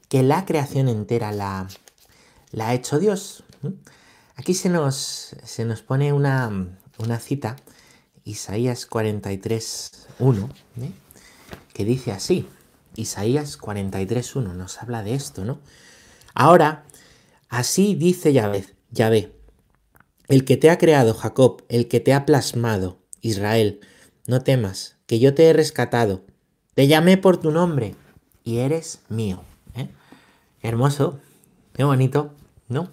que 0.10 0.24
la 0.24 0.46
creación 0.46 0.88
entera 0.88 1.32
la, 1.32 1.68
ha 2.60 2.74
hecho 2.74 3.00
Dios. 3.00 3.44
Aquí 4.36 4.54
se 4.54 4.70
nos, 4.70 5.36
se 5.44 5.66
nos 5.66 5.82
pone 5.82 6.14
una, 6.14 6.70
una 6.98 7.20
cita, 7.20 7.56
Isaías 8.24 8.86
43, 8.86 10.08
1, 10.20 10.50
¿eh? 10.82 10.92
que 11.74 11.86
dice 11.86 12.12
así, 12.12 12.48
Isaías 12.96 13.58
43, 13.58 14.36
1, 14.36 14.54
nos 14.54 14.82
habla 14.82 15.04
de 15.04 15.14
esto, 15.14 15.46
¿no? 15.46 15.60
Ahora, 16.34 16.86
así 17.50 17.96
dice 17.96 18.34
Yahvé, 18.34 18.66
Yahvé, 18.92 19.34
el 20.28 20.46
que 20.46 20.58
te 20.58 20.70
ha 20.70 20.78
creado 20.78 21.14
Jacob, 21.14 21.64
el 21.70 21.88
que 21.88 22.00
te 22.00 22.14
ha 22.14 22.26
plasmado 22.26 23.00
Israel, 23.22 23.82
no 24.28 24.42
temas, 24.42 24.98
que 25.06 25.20
yo 25.20 25.34
te 25.34 25.50
he 25.50 25.54
rescatado, 25.54 26.26
te 26.74 26.88
llamé 26.88 27.18
por 27.18 27.38
tu 27.38 27.52
nombre 27.52 27.96
y 28.44 28.58
eres 28.58 29.02
mío. 29.10 29.44
¿eh? 29.76 29.90
Hermoso, 30.62 31.20
qué 31.74 31.84
bonito, 31.84 32.34
¿no? 32.68 32.90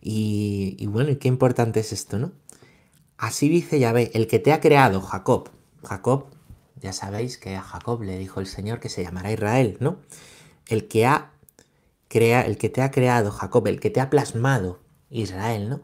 Y, 0.00 0.76
y 0.78 0.86
bueno, 0.86 1.16
qué 1.18 1.28
importante 1.28 1.80
es 1.80 1.92
esto, 1.92 2.18
¿no? 2.18 2.32
Así 3.18 3.48
dice 3.48 3.78
Yahvé, 3.78 4.10
el 4.14 4.26
que 4.26 4.38
te 4.38 4.52
ha 4.52 4.60
creado, 4.60 5.02
Jacob. 5.02 5.50
Jacob, 5.84 6.26
ya 6.80 6.92
sabéis 6.92 7.36
que 7.36 7.54
a 7.56 7.62
Jacob 7.62 8.02
le 8.02 8.16
dijo 8.16 8.40
el 8.40 8.46
Señor 8.46 8.80
que 8.80 8.88
se 8.88 9.02
llamará 9.02 9.32
Israel, 9.32 9.76
¿no? 9.80 9.98
El 10.66 10.88
que 10.88 11.06
ha 11.06 11.32
crea, 12.10 12.42
el 12.42 12.58
que 12.58 12.68
te 12.68 12.82
ha 12.82 12.90
creado, 12.90 13.30
Jacob, 13.30 13.66
el 13.68 13.78
que 13.78 13.88
te 13.88 14.00
ha 14.00 14.10
plasmado, 14.10 14.80
Israel, 15.10 15.70
¿no? 15.70 15.80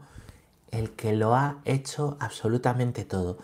El 0.71 0.91
que 0.91 1.13
lo 1.13 1.33
ha 1.35 1.61
hecho 1.63 2.17
absolutamente 2.19 3.05
todo. 3.05 3.37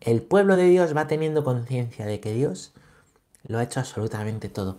El 0.00 0.22
pueblo 0.22 0.56
de 0.56 0.64
Dios 0.64 0.96
va 0.96 1.06
teniendo 1.06 1.44
conciencia 1.44 2.06
de 2.06 2.18
que 2.20 2.32
Dios 2.32 2.72
lo 3.46 3.58
ha 3.58 3.62
hecho 3.62 3.80
absolutamente 3.80 4.48
todo. 4.48 4.78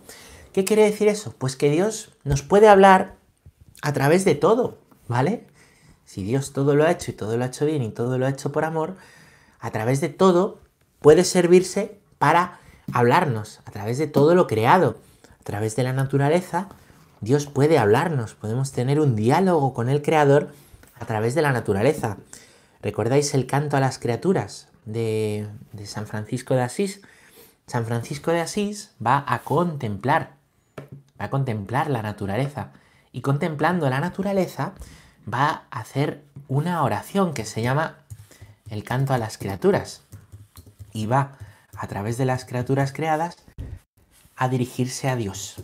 ¿Qué 0.52 0.64
quiere 0.64 0.84
decir 0.84 1.08
eso? 1.08 1.34
Pues 1.38 1.56
que 1.56 1.70
Dios 1.70 2.12
nos 2.24 2.42
puede 2.42 2.68
hablar 2.68 3.16
a 3.82 3.92
través 3.92 4.24
de 4.24 4.34
todo, 4.34 4.78
¿vale? 5.08 5.46
Si 6.04 6.22
Dios 6.22 6.52
todo 6.52 6.74
lo 6.74 6.84
ha 6.84 6.90
hecho 6.90 7.10
y 7.10 7.14
todo 7.14 7.36
lo 7.36 7.44
ha 7.44 7.48
hecho 7.48 7.64
bien 7.66 7.82
y 7.82 7.90
todo 7.90 8.18
lo 8.18 8.26
ha 8.26 8.30
hecho 8.30 8.52
por 8.52 8.64
amor, 8.64 8.96
a 9.60 9.70
través 9.70 10.00
de 10.00 10.08
todo 10.08 10.58
puede 11.00 11.24
servirse 11.24 11.98
para 12.18 12.60
hablarnos, 12.92 13.60
a 13.64 13.70
través 13.70 13.98
de 13.98 14.06
todo 14.06 14.34
lo 14.34 14.46
creado, 14.46 14.98
a 15.40 15.44
través 15.44 15.76
de 15.76 15.82
la 15.82 15.92
naturaleza, 15.92 16.68
Dios 17.22 17.46
puede 17.46 17.78
hablarnos, 17.78 18.34
podemos 18.34 18.72
tener 18.72 18.98
un 18.98 19.14
diálogo 19.14 19.72
con 19.74 19.88
el 19.88 20.02
Creador 20.02 20.52
a 20.98 21.06
través 21.06 21.34
de 21.36 21.42
la 21.42 21.52
naturaleza. 21.52 22.18
¿Recordáis 22.82 23.32
el 23.34 23.46
canto 23.46 23.76
a 23.76 23.80
las 23.80 24.00
criaturas 24.00 24.68
de, 24.84 25.46
San 25.84 26.06
Francisco 26.08 26.54
de 26.54 26.62
Asís? 26.62 27.00
San 27.66 27.86
Francisco 27.86 28.30
de 28.32 28.40
Asís 28.40 28.92
va 29.04 29.24
a 29.26 29.40
contemplar, 29.40 30.34
va 31.20 31.26
a 31.26 31.30
contemplar 31.30 31.90
la 31.90 32.02
naturaleza. 32.02 32.72
Y 33.12 33.20
contemplando 33.20 33.88
la 33.90 34.00
naturaleza, 34.00 34.72
va 35.32 35.64
a 35.70 35.80
hacer 35.80 36.24
una 36.48 36.82
oración 36.82 37.34
que 37.34 37.44
se 37.44 37.62
llama 37.62 37.98
el 38.70 38.84
canto 38.84 39.12
a 39.12 39.18
las 39.18 39.38
criaturas. 39.38 40.02
Y 40.92 41.06
va, 41.06 41.36
a 41.76 41.86
través 41.88 42.18
de 42.18 42.24
las 42.24 42.44
criaturas 42.44 42.92
creadas, 42.92 43.36
a 44.36 44.48
dirigirse 44.48 45.08
a 45.08 45.16
Dios. 45.16 45.56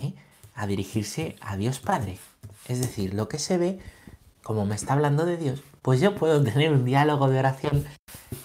¿eh? 0.00 0.14
A 0.54 0.66
dirigirse 0.66 1.36
a 1.40 1.56
Dios 1.56 1.78
Padre. 1.78 2.18
Es 2.66 2.80
decir, 2.80 3.14
lo 3.14 3.28
que 3.28 3.38
se 3.38 3.58
ve, 3.58 3.78
como 4.42 4.66
me 4.66 4.74
está 4.74 4.94
hablando 4.94 5.24
de 5.24 5.36
Dios, 5.36 5.62
pues 5.82 6.00
yo 6.00 6.14
puedo 6.14 6.42
tener 6.42 6.72
un 6.72 6.84
diálogo 6.84 7.28
de 7.28 7.38
oración 7.38 7.86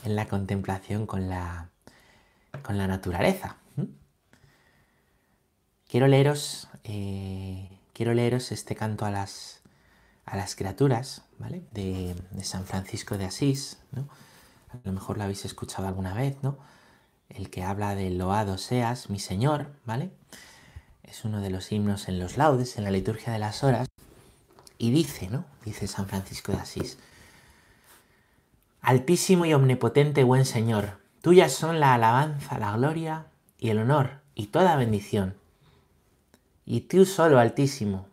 en 0.05 0.15
la 0.15 0.27
contemplación 0.27 1.05
con 1.05 1.29
la, 1.29 1.69
con 2.62 2.77
la 2.77 2.88
naturaleza. 2.88 3.57
Quiero 5.88 6.07
leeros, 6.07 6.69
eh, 6.86 7.69
quiero 7.93 8.15
leeros 8.15 8.51
este 8.51 8.75
canto 8.75 9.05
a 9.05 9.12
las, 9.12 9.62
a 10.25 10.36
las 10.36 10.55
criaturas, 10.55 11.22
¿vale? 11.38 11.62
De, 11.72 12.15
San 12.41 12.65
Francisco 12.65 13.17
de 13.17 13.25
Asís, 13.25 13.77
¿no? 13.91 14.10
A 14.69 14.77
lo 14.83 14.91
mejor 14.91 15.17
lo 15.17 15.24
habéis 15.24 15.45
escuchado 15.45 15.88
alguna 15.88 16.15
vez, 16.15 16.38
¿no? 16.41 16.57
El 17.29 17.51
que 17.51 17.62
habla 17.62 17.93
de 17.93 18.10
loado 18.10 18.57
seas, 18.57 19.12
mi 19.12 19.19
Señor, 19.19 19.67
¿vale? 19.86 20.10
Es 21.03 21.25
uno 21.25 21.41
de 21.41 21.51
los 21.51 21.72
himnos 21.72 22.07
en 22.07 22.17
los 22.17 22.38
laudes, 22.38 22.77
en 22.77 22.86
la 22.86 22.91
liturgia 22.91 23.31
de 23.31 23.38
las 23.38 23.63
horas. 23.63 23.88
Y 24.79 24.89
dice, 24.89 25.29
¿no? 25.29 25.45
Dice 25.63 25.86
San 25.86 26.07
Francisco 26.07 26.53
de 26.53 26.57
Asís. 26.57 26.98
Altísimo 28.81 29.45
y 29.45 29.53
omnipotente 29.53 30.24
buen 30.24 30.45
Señor, 30.45 31.02
tuyas 31.23 31.53
son 31.53 31.79
la 31.79 31.93
alabanza, 31.93 32.59
la 32.59 32.75
gloria 32.75 33.27
y 33.57 33.69
el 33.69 33.77
honor 33.77 34.19
y 34.35 34.47
toda 34.47 34.75
bendición. 34.75 35.35
Y 36.65 36.81
tú 36.81 37.05
solo, 37.05 37.39
Altísimo, 37.39 38.07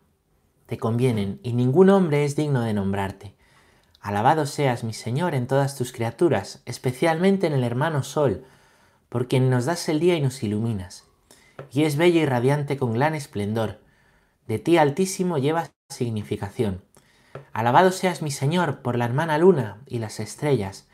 te 0.65 0.77
convienen, 0.77 1.41
y 1.43 1.51
ningún 1.51 1.89
hombre 1.89 2.23
es 2.23 2.37
digno 2.37 2.61
de 2.61 2.73
nombrarte. 2.73 3.35
Alabado 3.99 4.45
seas, 4.45 4.85
mi 4.85 4.93
Señor, 4.93 5.35
en 5.35 5.45
todas 5.45 5.75
tus 5.75 5.91
criaturas, 5.91 6.61
especialmente 6.65 7.47
en 7.47 7.53
el 7.53 7.65
hermano 7.65 8.01
Sol, 8.03 8.45
por 9.09 9.27
quien 9.27 9.49
nos 9.49 9.65
das 9.65 9.89
el 9.89 9.99
día 9.99 10.15
y 10.15 10.21
nos 10.21 10.41
iluminas. 10.41 11.03
Y 11.69 11.83
es 11.83 11.97
bello 11.97 12.21
y 12.21 12.25
radiante 12.25 12.77
con 12.77 12.93
gran 12.93 13.13
esplendor. 13.13 13.81
De 14.47 14.57
ti 14.57 14.77
altísimo 14.77 15.37
llevas 15.37 15.73
significación. 15.89 16.81
Alabado 17.51 17.91
seas, 17.91 18.21
mi 18.21 18.31
Señor, 18.31 18.81
por 18.81 18.97
la 18.97 19.03
hermana 19.03 19.37
luna 19.37 19.81
y 19.85 19.99
las 19.99 20.21
estrellas. 20.21 20.87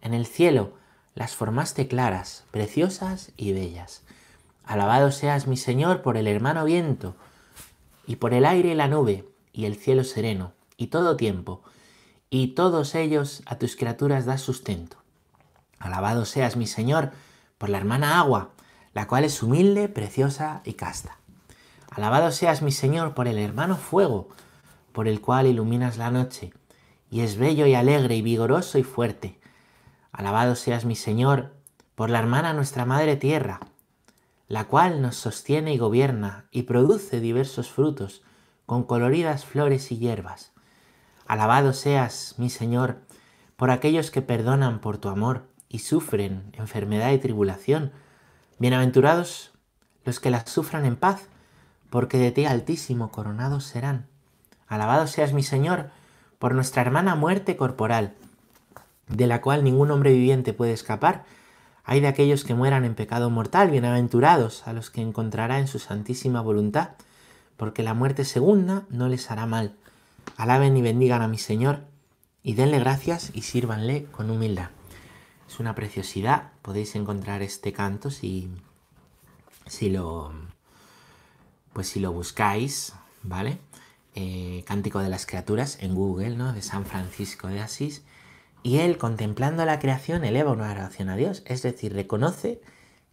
En 0.00 0.14
el 0.14 0.26
cielo 0.26 0.83
las 1.14 1.34
formaste 1.34 1.86
claras, 1.86 2.44
preciosas 2.50 3.32
y 3.36 3.52
bellas. 3.52 4.02
Alabado 4.64 5.10
seas, 5.12 5.46
mi 5.46 5.56
Señor, 5.56 6.02
por 6.02 6.16
el 6.16 6.26
hermano 6.26 6.64
viento, 6.64 7.16
y 8.06 8.16
por 8.16 8.34
el 8.34 8.44
aire 8.44 8.70
y 8.70 8.74
la 8.74 8.88
nube, 8.88 9.28
y 9.52 9.66
el 9.66 9.76
cielo 9.76 10.04
sereno, 10.04 10.52
y 10.76 10.88
todo 10.88 11.16
tiempo, 11.16 11.62
y 12.30 12.48
todos 12.48 12.94
ellos 12.94 13.42
a 13.46 13.58
tus 13.58 13.76
criaturas 13.76 14.26
das 14.26 14.40
sustento. 14.40 14.96
Alabado 15.78 16.24
seas, 16.24 16.56
mi 16.56 16.66
Señor, 16.66 17.12
por 17.58 17.68
la 17.68 17.78
hermana 17.78 18.18
agua, 18.18 18.50
la 18.92 19.06
cual 19.06 19.24
es 19.24 19.42
humilde, 19.42 19.88
preciosa 19.88 20.62
y 20.64 20.74
casta. 20.74 21.18
Alabado 21.90 22.32
seas, 22.32 22.62
mi 22.62 22.72
Señor, 22.72 23.14
por 23.14 23.28
el 23.28 23.38
hermano 23.38 23.76
fuego, 23.76 24.28
por 24.92 25.06
el 25.06 25.20
cual 25.20 25.46
iluminas 25.46 25.96
la 25.96 26.10
noche, 26.10 26.52
y 27.10 27.20
es 27.20 27.36
bello 27.36 27.66
y 27.66 27.74
alegre 27.74 28.16
y 28.16 28.22
vigoroso 28.22 28.78
y 28.78 28.82
fuerte. 28.82 29.38
Alabado 30.16 30.54
seas, 30.54 30.84
mi 30.84 30.94
Señor, 30.94 31.56
por 31.96 32.08
la 32.08 32.20
hermana 32.20 32.52
nuestra 32.52 32.84
Madre 32.84 33.16
Tierra, 33.16 33.58
la 34.46 34.66
cual 34.66 35.02
nos 35.02 35.16
sostiene 35.16 35.74
y 35.74 35.78
gobierna 35.78 36.44
y 36.52 36.62
produce 36.62 37.18
diversos 37.18 37.68
frutos, 37.68 38.22
con 38.64 38.84
coloridas 38.84 39.44
flores 39.44 39.90
y 39.90 39.98
hierbas. 39.98 40.52
Alabado 41.26 41.72
seas, 41.72 42.36
mi 42.38 42.48
Señor, 42.48 43.00
por 43.56 43.72
aquellos 43.72 44.12
que 44.12 44.22
perdonan 44.22 44.80
por 44.80 44.98
tu 44.98 45.08
amor 45.08 45.48
y 45.68 45.80
sufren 45.80 46.52
enfermedad 46.52 47.10
y 47.10 47.18
tribulación. 47.18 47.90
Bienaventurados 48.60 49.50
los 50.04 50.20
que 50.20 50.30
las 50.30 50.48
sufran 50.48 50.84
en 50.84 50.94
paz, 50.94 51.22
porque 51.90 52.18
de 52.18 52.30
ti 52.30 52.44
altísimo 52.44 53.10
coronados 53.10 53.64
serán. 53.64 54.06
Alabado 54.68 55.08
seas, 55.08 55.32
mi 55.32 55.42
Señor, 55.42 55.90
por 56.38 56.54
nuestra 56.54 56.82
hermana 56.82 57.16
muerte 57.16 57.56
corporal, 57.56 58.14
de 59.08 59.26
la 59.26 59.40
cual 59.40 59.64
ningún 59.64 59.90
hombre 59.90 60.12
viviente 60.12 60.52
puede 60.52 60.72
escapar, 60.72 61.24
hay 61.84 62.00
de 62.00 62.06
aquellos 62.06 62.44
que 62.44 62.54
mueran 62.54 62.84
en 62.84 62.94
pecado 62.94 63.28
mortal, 63.28 63.70
bienaventurados 63.70 64.66
a 64.66 64.72
los 64.72 64.90
que 64.90 65.02
encontrará 65.02 65.58
en 65.58 65.68
su 65.68 65.78
santísima 65.78 66.40
voluntad, 66.40 66.90
porque 67.56 67.82
la 67.82 67.92
muerte 67.92 68.24
segunda 68.24 68.84
no 68.88 69.08
les 69.08 69.30
hará 69.30 69.46
mal. 69.46 69.74
Alaben 70.36 70.76
y 70.76 70.82
bendigan 70.82 71.20
a 71.20 71.28
mi 71.28 71.38
Señor, 71.38 71.82
y 72.42 72.54
denle 72.54 72.78
gracias 72.78 73.30
y 73.34 73.42
sírvanle 73.42 74.06
con 74.06 74.30
humildad. 74.30 74.70
Es 75.48 75.60
una 75.60 75.74
preciosidad, 75.74 76.52
podéis 76.62 76.94
encontrar 76.94 77.42
este 77.42 77.72
canto 77.72 78.10
si, 78.10 78.50
si 79.66 79.90
lo 79.90 80.32
pues 81.72 81.88
si 81.88 82.00
lo 82.00 82.12
buscáis, 82.12 82.94
¿vale? 83.22 83.58
Eh, 84.14 84.62
Cántico 84.66 85.00
de 85.00 85.08
las 85.08 85.26
criaturas 85.26 85.78
en 85.80 85.94
Google, 85.94 86.36
¿no? 86.36 86.52
De 86.52 86.62
San 86.62 86.86
Francisco 86.86 87.48
de 87.48 87.60
Asís 87.60 88.04
y 88.64 88.78
él, 88.78 88.96
contemplando 88.96 89.66
la 89.66 89.78
creación, 89.78 90.24
eleva 90.24 90.50
una 90.50 90.70
oración 90.70 91.10
a 91.10 91.16
Dios. 91.16 91.42
Es 91.44 91.60
decir, 91.60 91.92
reconoce 91.92 92.62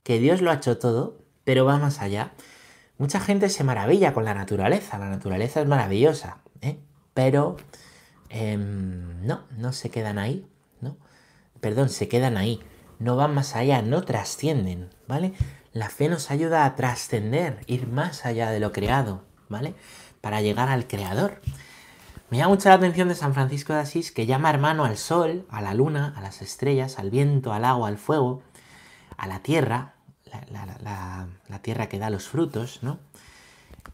que 0.01 0.17
Dios 0.17 0.41
lo 0.41 0.49
ha 0.49 0.55
hecho 0.55 0.77
todo, 0.77 1.19
pero 1.43 1.65
va 1.65 1.77
más 1.77 1.99
allá. 1.99 2.31
Mucha 2.97 3.19
gente 3.19 3.49
se 3.49 3.65
maravilla 3.65 4.13
con 4.13 4.23
la 4.23 4.33
naturaleza. 4.33 4.97
La 4.97 5.09
naturaleza 5.09 5.59
es 5.59 5.67
maravillosa, 5.67 6.37
¿eh? 6.61 6.79
pero 7.13 7.57
em, 8.29 9.25
no, 9.27 9.43
no 9.57 9.73
se 9.73 9.89
quedan 9.89 10.19
ahí, 10.19 10.47
¿no? 10.79 10.95
Perdón, 11.59 11.89
se 11.89 12.07
quedan 12.07 12.37
ahí. 12.37 12.61
No 12.99 13.17
van 13.17 13.35
más 13.35 13.57
allá, 13.57 13.81
no 13.81 14.03
trascienden, 14.03 14.89
¿vale? 15.05 15.33
La 15.73 15.89
fe 15.89 16.07
nos 16.07 16.31
ayuda 16.31 16.63
a 16.63 16.77
trascender, 16.77 17.59
ir 17.67 17.87
más 17.87 18.25
allá 18.25 18.51
de 18.51 18.61
lo 18.61 18.71
creado, 18.71 19.25
¿vale? 19.49 19.75
Para 20.21 20.41
llegar 20.41 20.69
al 20.69 20.87
creador. 20.87 21.41
Me 22.31 22.37
llama 22.37 22.55
mucho 22.55 22.69
la 22.69 22.75
atención 22.75 23.09
de 23.09 23.15
San 23.15 23.33
Francisco 23.33 23.73
de 23.73 23.79
Asís 23.79 24.13
que 24.13 24.25
llama 24.25 24.49
hermano 24.49 24.85
al 24.85 24.95
sol, 24.97 25.45
a 25.49 25.61
la 25.61 25.73
luna, 25.73 26.13
a 26.15 26.21
las 26.21 26.41
estrellas, 26.41 26.97
al 26.97 27.09
viento, 27.09 27.51
al 27.51 27.65
agua, 27.65 27.89
al 27.89 27.97
fuego, 27.97 28.41
a 29.17 29.27
la 29.27 29.43
tierra, 29.43 29.95
la, 30.49 31.59
tierra 31.61 31.89
que 31.89 31.99
da 31.99 32.09
los 32.09 32.29
frutos, 32.29 32.79
¿no? 32.83 32.99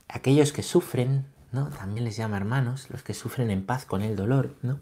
Aquellos 0.08 0.54
que 0.54 0.62
sufren, 0.62 1.26
¿no? 1.52 1.70
También 1.70 2.06
les 2.06 2.16
llama 2.16 2.38
hermanos, 2.38 2.92
los 2.92 3.02
que 3.02 3.16
sufren 3.16 3.50
en 3.50 3.66
paz 3.66 3.86
con 3.86 4.04
el 4.04 4.16
dolor, 4.16 4.56
¿no? 4.62 4.80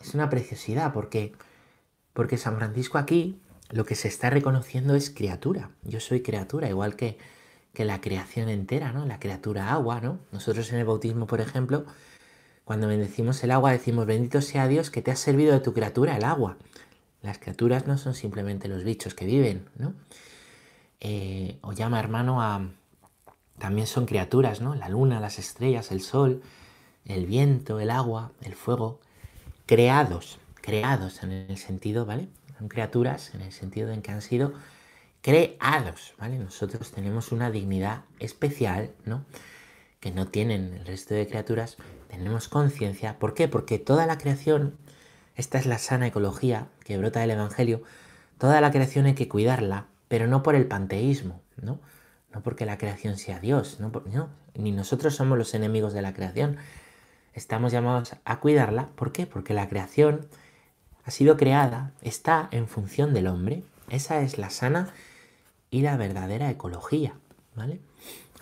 Es 0.00 0.12
una 0.14 0.28
preciosidad 0.28 0.92
porque, 0.92 1.34
porque 2.12 2.38
San 2.38 2.56
Francisco 2.56 2.98
aquí 2.98 3.40
lo 3.70 3.84
que 3.84 3.94
se 3.94 4.08
está 4.08 4.30
reconociendo 4.30 4.96
es 4.96 5.10
criatura. 5.10 5.70
Yo 5.84 6.00
soy 6.00 6.22
criatura, 6.22 6.68
igual 6.68 6.96
que, 6.96 7.18
que 7.72 7.84
la 7.84 8.00
creación 8.00 8.48
entera, 8.48 8.90
¿no? 8.90 9.06
La 9.06 9.20
criatura 9.20 9.72
agua, 9.72 10.00
¿no? 10.00 10.18
Nosotros 10.32 10.72
en 10.72 10.80
el 10.80 10.86
bautismo, 10.86 11.28
por 11.28 11.40
ejemplo, 11.40 11.86
cuando 12.64 12.86
bendecimos 12.86 13.42
el 13.42 13.50
agua 13.50 13.72
decimos, 13.72 14.06
bendito 14.06 14.40
sea 14.40 14.68
Dios 14.68 14.90
que 14.90 15.02
te 15.02 15.10
ha 15.10 15.16
servido 15.16 15.52
de 15.52 15.60
tu 15.60 15.72
criatura 15.72 16.16
el 16.16 16.24
agua. 16.24 16.56
Las 17.20 17.38
criaturas 17.38 17.86
no 17.86 17.98
son 17.98 18.14
simplemente 18.14 18.68
los 18.68 18.84
bichos 18.84 19.14
que 19.14 19.26
viven, 19.26 19.68
¿no? 19.76 19.94
Eh, 21.00 21.58
o 21.62 21.72
llama 21.72 21.98
hermano 22.00 22.42
a... 22.42 22.68
También 23.58 23.86
son 23.86 24.06
criaturas, 24.06 24.60
¿no? 24.60 24.74
La 24.74 24.88
luna, 24.88 25.20
las 25.20 25.38
estrellas, 25.38 25.92
el 25.92 26.00
sol, 26.00 26.42
el 27.04 27.26
viento, 27.26 27.80
el 27.80 27.90
agua, 27.90 28.32
el 28.42 28.54
fuego, 28.54 29.00
creados, 29.66 30.38
creados 30.60 31.22
en 31.22 31.32
el 31.32 31.58
sentido, 31.58 32.06
¿vale? 32.06 32.28
Son 32.58 32.68
criaturas 32.68 33.34
en 33.34 33.42
el 33.42 33.52
sentido 33.52 33.90
en 33.90 34.02
que 34.02 34.10
han 34.10 34.22
sido 34.22 34.52
creados, 35.20 36.14
¿vale? 36.18 36.38
Nosotros 36.38 36.90
tenemos 36.90 37.32
una 37.32 37.50
dignidad 37.50 38.02
especial, 38.18 38.90
¿no? 39.04 39.24
Que 40.02 40.10
no 40.10 40.26
tienen 40.26 40.74
el 40.74 40.84
resto 40.84 41.14
de 41.14 41.28
criaturas, 41.28 41.76
tenemos 42.08 42.48
conciencia. 42.48 43.20
¿Por 43.20 43.34
qué? 43.34 43.46
Porque 43.46 43.78
toda 43.78 44.04
la 44.04 44.18
creación, 44.18 44.76
esta 45.36 45.58
es 45.58 45.64
la 45.64 45.78
sana 45.78 46.08
ecología 46.08 46.66
que 46.84 46.98
brota 46.98 47.20
del 47.20 47.30
Evangelio, 47.30 47.84
toda 48.36 48.60
la 48.60 48.72
creación 48.72 49.06
hay 49.06 49.14
que 49.14 49.28
cuidarla, 49.28 49.86
pero 50.08 50.26
no 50.26 50.42
por 50.42 50.56
el 50.56 50.66
panteísmo, 50.66 51.40
¿no? 51.56 51.78
No 52.34 52.42
porque 52.42 52.66
la 52.66 52.78
creación 52.78 53.16
sea 53.16 53.38
Dios, 53.38 53.78
no, 53.78 53.92
ni 54.54 54.72
nosotros 54.72 55.14
somos 55.14 55.38
los 55.38 55.54
enemigos 55.54 55.92
de 55.92 56.02
la 56.02 56.14
creación. 56.14 56.56
Estamos 57.32 57.70
llamados 57.70 58.16
a 58.24 58.40
cuidarla. 58.40 58.88
¿Por 58.96 59.12
qué? 59.12 59.26
Porque 59.26 59.54
la 59.54 59.68
creación 59.68 60.26
ha 61.04 61.12
sido 61.12 61.36
creada, 61.36 61.92
está 62.02 62.48
en 62.50 62.66
función 62.66 63.14
del 63.14 63.28
hombre. 63.28 63.62
Esa 63.88 64.20
es 64.22 64.36
la 64.36 64.50
sana 64.50 64.92
y 65.70 65.82
la 65.82 65.96
verdadera 65.96 66.50
ecología, 66.50 67.14
¿vale? 67.54 67.80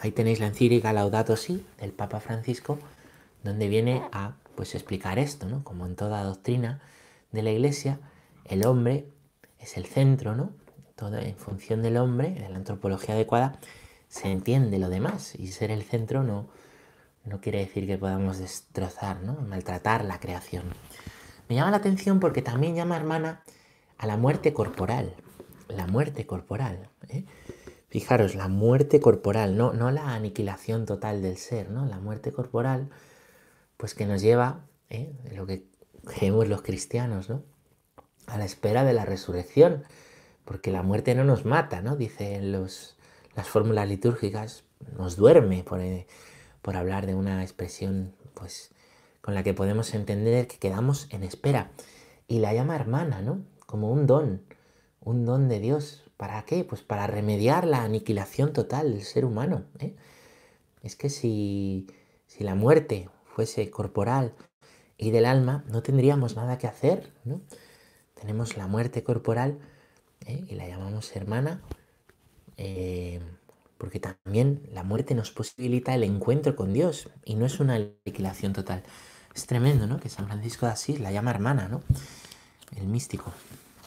Ahí 0.00 0.12
tenéis 0.12 0.40
la 0.40 0.46
encíclica 0.46 0.94
Laudato 0.94 1.36
Si 1.36 1.64
del 1.78 1.92
Papa 1.92 2.20
Francisco, 2.20 2.78
donde 3.44 3.68
viene 3.68 4.02
a 4.12 4.32
pues 4.54 4.74
explicar 4.74 5.18
esto, 5.18 5.46
¿no? 5.46 5.62
Como 5.62 5.86
en 5.86 5.94
toda 5.94 6.24
doctrina 6.24 6.80
de 7.32 7.42
la 7.42 7.50
Iglesia, 7.50 8.00
el 8.46 8.64
hombre 8.66 9.06
es 9.58 9.76
el 9.76 9.84
centro, 9.84 10.34
¿no? 10.34 10.52
Todo 10.96 11.18
en 11.18 11.36
función 11.36 11.82
del 11.82 11.98
hombre, 11.98 12.30
de 12.30 12.48
la 12.48 12.56
antropología 12.56 13.14
adecuada, 13.14 13.58
se 14.08 14.28
entiende 14.30 14.78
lo 14.78 14.88
demás 14.88 15.34
y 15.34 15.48
ser 15.48 15.70
el 15.70 15.82
centro 15.82 16.22
no, 16.24 16.48
no 17.24 17.40
quiere 17.40 17.58
decir 17.58 17.86
que 17.86 17.98
podamos 17.98 18.38
destrozar, 18.38 19.20
¿no? 19.22 19.34
Maltratar 19.34 20.04
la 20.04 20.18
creación. 20.18 20.64
Me 21.48 21.56
llama 21.56 21.70
la 21.72 21.76
atención 21.76 22.20
porque 22.20 22.40
también 22.40 22.74
llama 22.74 22.96
hermana 22.96 23.42
a 23.98 24.06
la 24.06 24.16
muerte 24.16 24.54
corporal, 24.54 25.14
la 25.68 25.86
muerte 25.86 26.26
corporal. 26.26 26.88
¿eh? 27.08 27.24
Fijaros, 27.90 28.34
la 28.34 28.48
muerte 28.48 29.00
corporal, 29.00 29.56
no, 29.56 29.72
no 29.72 29.90
la 29.90 30.14
aniquilación 30.14 30.86
total 30.86 31.22
del 31.22 31.36
ser, 31.36 31.70
¿no? 31.70 31.86
La 31.86 31.98
muerte 31.98 32.32
corporal 32.32 32.88
pues 33.80 33.94
que 33.94 34.04
nos 34.04 34.20
lleva, 34.20 34.66
¿eh? 34.90 35.10
lo 35.34 35.46
que 35.46 35.64
creemos 36.04 36.46
los 36.48 36.60
cristianos, 36.60 37.30
¿no? 37.30 37.42
A 38.26 38.36
la 38.36 38.44
espera 38.44 38.84
de 38.84 38.92
la 38.92 39.06
resurrección, 39.06 39.84
porque 40.44 40.70
la 40.70 40.82
muerte 40.82 41.14
no 41.14 41.24
nos 41.24 41.46
mata, 41.46 41.80
¿no? 41.80 41.96
Dicen 41.96 42.52
los, 42.52 42.98
las 43.34 43.48
fórmulas 43.48 43.88
litúrgicas, 43.88 44.64
nos 44.98 45.16
duerme, 45.16 45.64
por, 45.64 45.80
eh, 45.80 46.06
por 46.60 46.76
hablar 46.76 47.06
de 47.06 47.14
una 47.14 47.42
expresión, 47.42 48.14
pues, 48.34 48.70
con 49.22 49.32
la 49.32 49.42
que 49.42 49.54
podemos 49.54 49.94
entender 49.94 50.46
que 50.46 50.58
quedamos 50.58 51.08
en 51.10 51.22
espera. 51.22 51.70
Y 52.28 52.40
la 52.40 52.52
llama 52.52 52.76
hermana, 52.76 53.22
¿no? 53.22 53.42
Como 53.64 53.90
un 53.90 54.06
don, 54.06 54.42
un 55.00 55.24
don 55.24 55.48
de 55.48 55.58
Dios. 55.58 56.04
¿Para 56.20 56.44
qué? 56.44 56.64
Pues 56.64 56.82
para 56.82 57.06
remediar 57.06 57.66
la 57.66 57.82
aniquilación 57.82 58.52
total 58.52 58.92
del 58.92 59.04
ser 59.04 59.24
humano. 59.24 59.64
¿eh? 59.78 59.96
Es 60.82 60.94
que 60.94 61.08
si, 61.08 61.86
si 62.26 62.44
la 62.44 62.54
muerte 62.54 63.08
fuese 63.24 63.70
corporal 63.70 64.34
y 64.98 65.12
del 65.12 65.24
alma, 65.24 65.64
no 65.68 65.82
tendríamos 65.82 66.36
nada 66.36 66.58
que 66.58 66.66
hacer, 66.66 67.10
¿no? 67.24 67.40
Tenemos 68.20 68.58
la 68.58 68.66
muerte 68.66 69.02
corporal 69.02 69.60
¿eh? 70.26 70.44
y 70.46 70.56
la 70.56 70.68
llamamos 70.68 71.16
hermana, 71.16 71.62
eh, 72.58 73.22
porque 73.78 73.98
también 73.98 74.68
la 74.74 74.82
muerte 74.82 75.14
nos 75.14 75.30
posibilita 75.30 75.94
el 75.94 76.04
encuentro 76.04 76.54
con 76.54 76.74
Dios 76.74 77.08
y 77.24 77.34
no 77.36 77.46
es 77.46 77.60
una 77.60 77.76
aniquilación 77.76 78.52
total. 78.52 78.82
Es 79.34 79.46
tremendo, 79.46 79.86
¿no? 79.86 79.98
Que 79.98 80.10
San 80.10 80.26
Francisco 80.26 80.66
de 80.66 80.72
Asís 80.72 81.00
la 81.00 81.12
llama 81.12 81.30
hermana, 81.30 81.68
¿no? 81.68 81.82
El 82.76 82.88
místico. 82.88 83.32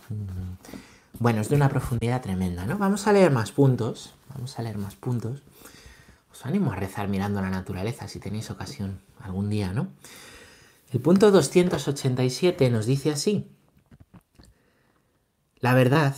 Mm. 0.10 0.93
Bueno, 1.20 1.42
es 1.42 1.50
de 1.50 1.56
una 1.56 1.70
profundidad 1.70 2.22
tremenda, 2.22 2.66
¿no? 2.66 2.78
Vamos 2.78 3.08
a 3.08 3.14
leer 3.14 3.32
más 3.32 3.52
puntos. 3.52 4.16
Vamos 4.34 4.58
a 4.58 4.64
leer 4.64 4.78
más 4.78 4.96
puntos. 4.96 5.44
Os 6.32 6.46
animo 6.46 6.72
a 6.72 6.76
rezar 6.76 7.08
mirando 7.08 7.42
la 7.42 7.50
naturaleza 7.50 8.08
si 8.08 8.20
tenéis 8.20 8.50
ocasión 8.50 9.00
algún 9.22 9.50
día, 9.50 9.72
¿no? 9.74 9.88
El 10.92 11.00
punto 11.00 11.32
287 11.32 12.70
nos 12.72 12.86
dice 12.86 13.12
así. 13.12 13.48
La 15.60 15.74
verdad 15.76 16.16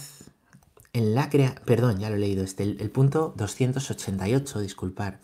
en 0.93 1.13
la 1.13 1.29
crea... 1.29 1.55
Perdón, 1.65 1.99
ya 1.99 2.09
lo 2.09 2.15
he 2.15 2.19
leído 2.19 2.43
este. 2.43 2.63
El, 2.63 2.81
el 2.81 2.89
punto 2.89 3.33
288, 3.37 4.59
disculpar. 4.61 5.19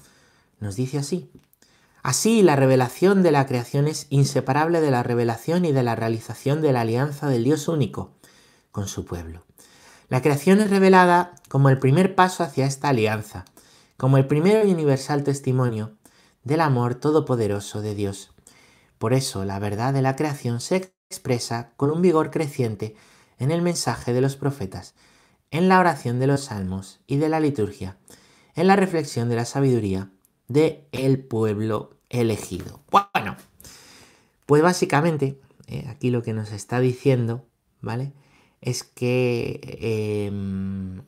Nos 0.59 0.75
dice 0.75 0.97
así. 0.97 1.31
Así, 2.03 2.41
la 2.41 2.55
revelación 2.55 3.23
de 3.23 3.31
la 3.31 3.45
creación 3.45 3.87
es 3.87 4.07
inseparable 4.09 4.81
de 4.81 4.91
la 4.91 5.03
revelación 5.03 5.63
y 5.65 5.71
de 5.71 5.83
la 5.83 5.95
realización 5.95 6.61
de 6.61 6.73
la 6.73 6.81
alianza 6.81 7.29
del 7.29 7.43
Dios 7.45 7.67
único 7.67 8.11
con 8.71 8.87
su 8.87 9.05
pueblo. 9.05 9.45
La 10.09 10.21
creación 10.21 10.59
es 10.59 10.69
revelada 10.69 11.35
como 11.49 11.69
el 11.69 11.79
primer 11.79 12.15
paso 12.15 12.43
hacia 12.43 12.65
esta 12.65 12.89
alianza, 12.89 13.45
como 13.97 14.17
el 14.17 14.27
primero 14.27 14.67
y 14.67 14.73
universal 14.73 15.23
testimonio 15.23 15.95
del 16.43 16.61
amor 16.61 16.95
todopoderoso 16.95 17.81
de 17.81 17.95
Dios. 17.95 18.33
Por 18.97 19.13
eso 19.13 19.45
la 19.45 19.59
verdad 19.59 19.93
de 19.93 20.01
la 20.01 20.15
creación 20.15 20.59
se 20.59 20.91
expresa 21.09 21.71
con 21.77 21.91
un 21.91 22.01
vigor 22.01 22.31
creciente 22.31 22.95
en 23.37 23.51
el 23.51 23.61
mensaje 23.61 24.13
de 24.13 24.21
los 24.21 24.35
profetas, 24.35 24.95
en 25.49 25.67
la 25.69 25.79
oración 25.79 26.19
de 26.19 26.27
los 26.27 26.45
salmos 26.45 26.99
y 27.07 27.17
de 27.17 27.29
la 27.29 27.39
liturgia, 27.39 27.97
en 28.55 28.67
la 28.67 28.75
reflexión 28.75 29.29
de 29.29 29.35
la 29.35 29.45
sabiduría 29.45 30.09
de 30.47 30.87
el 30.91 31.23
pueblo 31.23 31.97
elegido. 32.09 32.81
Bueno, 32.91 33.37
pues 34.45 34.61
básicamente 34.61 35.39
eh, 35.67 35.85
aquí 35.87 36.09
lo 36.09 36.21
que 36.21 36.33
nos 36.33 36.51
está 36.51 36.79
diciendo, 36.79 37.45
¿vale? 37.79 38.13
Es 38.61 38.83
que 38.83 40.27
em, 40.27 41.01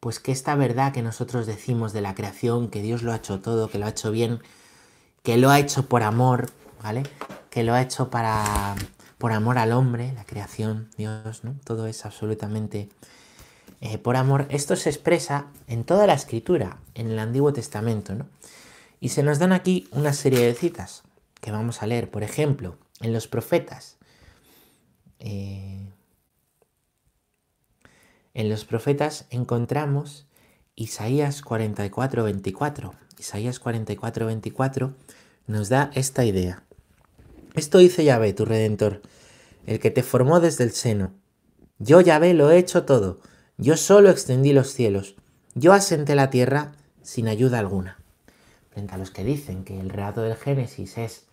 pues 0.00 0.20
que 0.20 0.32
esta 0.32 0.54
verdad 0.54 0.92
que 0.92 1.02
nosotros 1.02 1.46
decimos 1.46 1.92
de 1.92 2.00
la 2.00 2.14
creación, 2.14 2.68
que 2.68 2.82
Dios 2.82 3.02
lo 3.02 3.12
ha 3.12 3.16
hecho 3.16 3.40
todo, 3.40 3.68
que 3.68 3.78
lo 3.78 3.86
ha 3.86 3.90
hecho 3.90 4.10
bien, 4.10 4.40
que 5.22 5.36
lo 5.38 5.50
ha 5.50 5.58
hecho 5.58 5.88
por 5.88 6.02
amor, 6.02 6.50
¿vale? 6.82 7.02
Que 7.50 7.64
lo 7.64 7.74
ha 7.74 7.82
hecho 7.82 8.10
para 8.10 8.74
por 9.18 9.32
amor 9.32 9.56
al 9.56 9.72
hombre, 9.72 10.12
la 10.12 10.24
creación, 10.24 10.90
Dios, 10.98 11.44
¿no? 11.44 11.54
Todo 11.64 11.86
es 11.86 12.04
absolutamente 12.04 12.90
eh, 13.80 13.96
por 13.96 14.16
amor. 14.16 14.46
Esto 14.50 14.76
se 14.76 14.90
expresa 14.90 15.46
en 15.66 15.84
toda 15.84 16.06
la 16.06 16.12
escritura, 16.12 16.78
en 16.94 17.10
el 17.10 17.18
Antiguo 17.18 17.52
Testamento, 17.54 18.14
¿no? 18.14 18.26
Y 19.00 19.08
se 19.08 19.22
nos 19.22 19.38
dan 19.38 19.52
aquí 19.52 19.88
una 19.92 20.12
serie 20.12 20.40
de 20.40 20.52
citas 20.52 21.02
que 21.40 21.50
vamos 21.50 21.82
a 21.82 21.86
leer. 21.86 22.10
Por 22.10 22.22
ejemplo, 22.22 22.76
en 23.00 23.14
los 23.14 23.26
profetas. 23.26 23.96
Eh, 25.18 25.93
en 28.34 28.48
los 28.48 28.64
profetas 28.64 29.26
encontramos 29.30 30.26
Isaías 30.76 31.40
44, 31.42 32.24
24. 32.24 32.94
Isaías 33.18 33.60
44, 33.60 34.26
24 34.26 34.94
nos 35.46 35.68
da 35.68 35.90
esta 35.94 36.24
idea. 36.24 36.64
Esto 37.54 37.78
dice 37.78 38.04
Yahvé, 38.04 38.32
tu 38.32 38.44
redentor, 38.44 39.02
el 39.66 39.78
que 39.78 39.92
te 39.92 40.02
formó 40.02 40.40
desde 40.40 40.64
el 40.64 40.72
seno. 40.72 41.12
Yo, 41.78 42.00
Yahvé, 42.00 42.34
lo 42.34 42.50
he 42.50 42.58
hecho 42.58 42.84
todo. 42.84 43.20
Yo 43.56 43.76
solo 43.76 44.10
extendí 44.10 44.52
los 44.52 44.72
cielos. 44.72 45.14
Yo 45.54 45.72
asenté 45.72 46.16
la 46.16 46.30
tierra 46.30 46.72
sin 47.02 47.28
ayuda 47.28 47.60
alguna. 47.60 47.98
Frente 48.70 48.94
a 48.94 48.98
los 48.98 49.12
que 49.12 49.22
dicen 49.22 49.64
que 49.64 49.78
el 49.78 49.90
relato 49.90 50.22
del 50.22 50.34
Génesis 50.34 50.98
es 50.98 51.26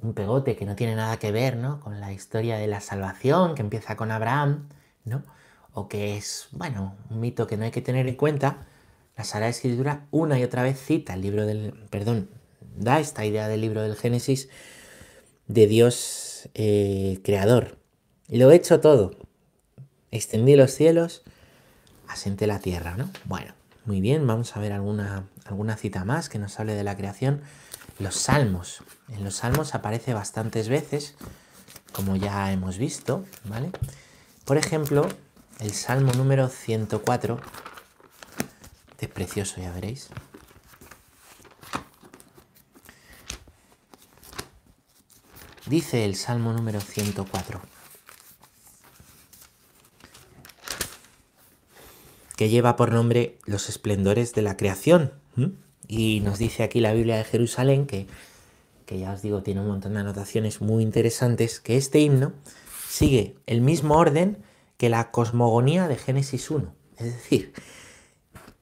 un 0.00 0.14
pegote 0.14 0.56
que 0.56 0.66
no 0.66 0.74
tiene 0.74 0.96
nada 0.96 1.18
que 1.18 1.30
ver 1.30 1.56
¿no? 1.56 1.78
con 1.78 2.00
la 2.00 2.12
historia 2.12 2.56
de 2.56 2.66
la 2.66 2.80
salvación 2.80 3.54
que 3.54 3.62
empieza 3.62 3.94
con 3.94 4.10
Abraham, 4.10 4.68
¿no? 5.04 5.22
O 5.74 5.88
que 5.88 6.16
es, 6.16 6.48
bueno, 6.52 6.96
un 7.10 7.20
mito 7.20 7.46
que 7.46 7.56
no 7.56 7.64
hay 7.64 7.70
que 7.70 7.82
tener 7.82 8.06
en 8.06 8.16
cuenta, 8.16 8.66
la 9.16 9.24
Sagrada 9.24 9.50
Escritura 9.50 10.06
una 10.10 10.38
y 10.38 10.44
otra 10.44 10.62
vez 10.62 10.78
cita 10.80 11.14
el 11.14 11.22
libro 11.22 11.46
del, 11.46 11.72
perdón, 11.90 12.28
da 12.76 13.00
esta 13.00 13.24
idea 13.24 13.48
del 13.48 13.60
libro 13.60 13.82
del 13.82 13.96
Génesis 13.96 14.48
de 15.46 15.66
Dios 15.66 16.48
eh, 16.54 17.20
creador. 17.22 17.78
Lo 18.28 18.50
he 18.50 18.56
hecho 18.56 18.80
todo. 18.80 19.16
Extendí 20.10 20.56
los 20.56 20.72
cielos, 20.72 21.22
asente 22.08 22.46
la 22.46 22.58
tierra, 22.58 22.96
¿no? 22.96 23.10
Bueno, 23.24 23.54
muy 23.84 24.00
bien, 24.00 24.26
vamos 24.26 24.56
a 24.56 24.60
ver 24.60 24.72
alguna, 24.72 25.26
alguna 25.44 25.76
cita 25.76 26.04
más 26.04 26.28
que 26.28 26.38
nos 26.38 26.58
hable 26.60 26.74
de 26.74 26.84
la 26.84 26.96
creación. 26.96 27.42
Los 27.98 28.16
salmos. 28.16 28.82
En 29.08 29.24
los 29.24 29.36
salmos 29.36 29.74
aparece 29.74 30.14
bastantes 30.14 30.68
veces, 30.68 31.14
como 31.92 32.16
ya 32.16 32.52
hemos 32.52 32.78
visto, 32.78 33.24
¿vale? 33.44 33.70
Por 34.44 34.56
ejemplo, 34.56 35.08
el 35.62 35.72
salmo 35.74 36.12
número 36.12 36.48
104, 36.48 37.40
es 39.00 39.08
precioso, 39.08 39.60
ya 39.60 39.72
veréis. 39.72 40.08
Dice 45.66 46.04
el 46.04 46.16
salmo 46.16 46.52
número 46.52 46.80
104. 46.80 47.60
que 52.36 52.48
lleva 52.48 52.74
por 52.74 52.90
nombre 52.90 53.38
Los 53.44 53.68
esplendores 53.68 54.34
de 54.34 54.42
la 54.42 54.56
creación. 54.56 55.12
Y 55.86 56.20
nos 56.24 56.38
dice 56.40 56.64
aquí 56.64 56.80
la 56.80 56.92
Biblia 56.92 57.16
de 57.16 57.22
Jerusalén, 57.22 57.86
que, 57.86 58.08
que 58.84 58.98
ya 58.98 59.12
os 59.12 59.22
digo, 59.22 59.44
tiene 59.44 59.60
un 59.60 59.68
montón 59.68 59.94
de 59.94 60.00
anotaciones 60.00 60.60
muy 60.60 60.82
interesantes, 60.82 61.60
que 61.60 61.76
este 61.76 62.00
himno 62.00 62.32
sigue 62.88 63.36
el 63.46 63.60
mismo 63.60 63.94
orden 63.94 64.42
que 64.76 64.88
la 64.88 65.10
cosmogonía 65.10 65.88
de 65.88 65.96
Génesis 65.96 66.50
1. 66.50 66.74
Es 66.96 67.06
decir, 67.06 67.52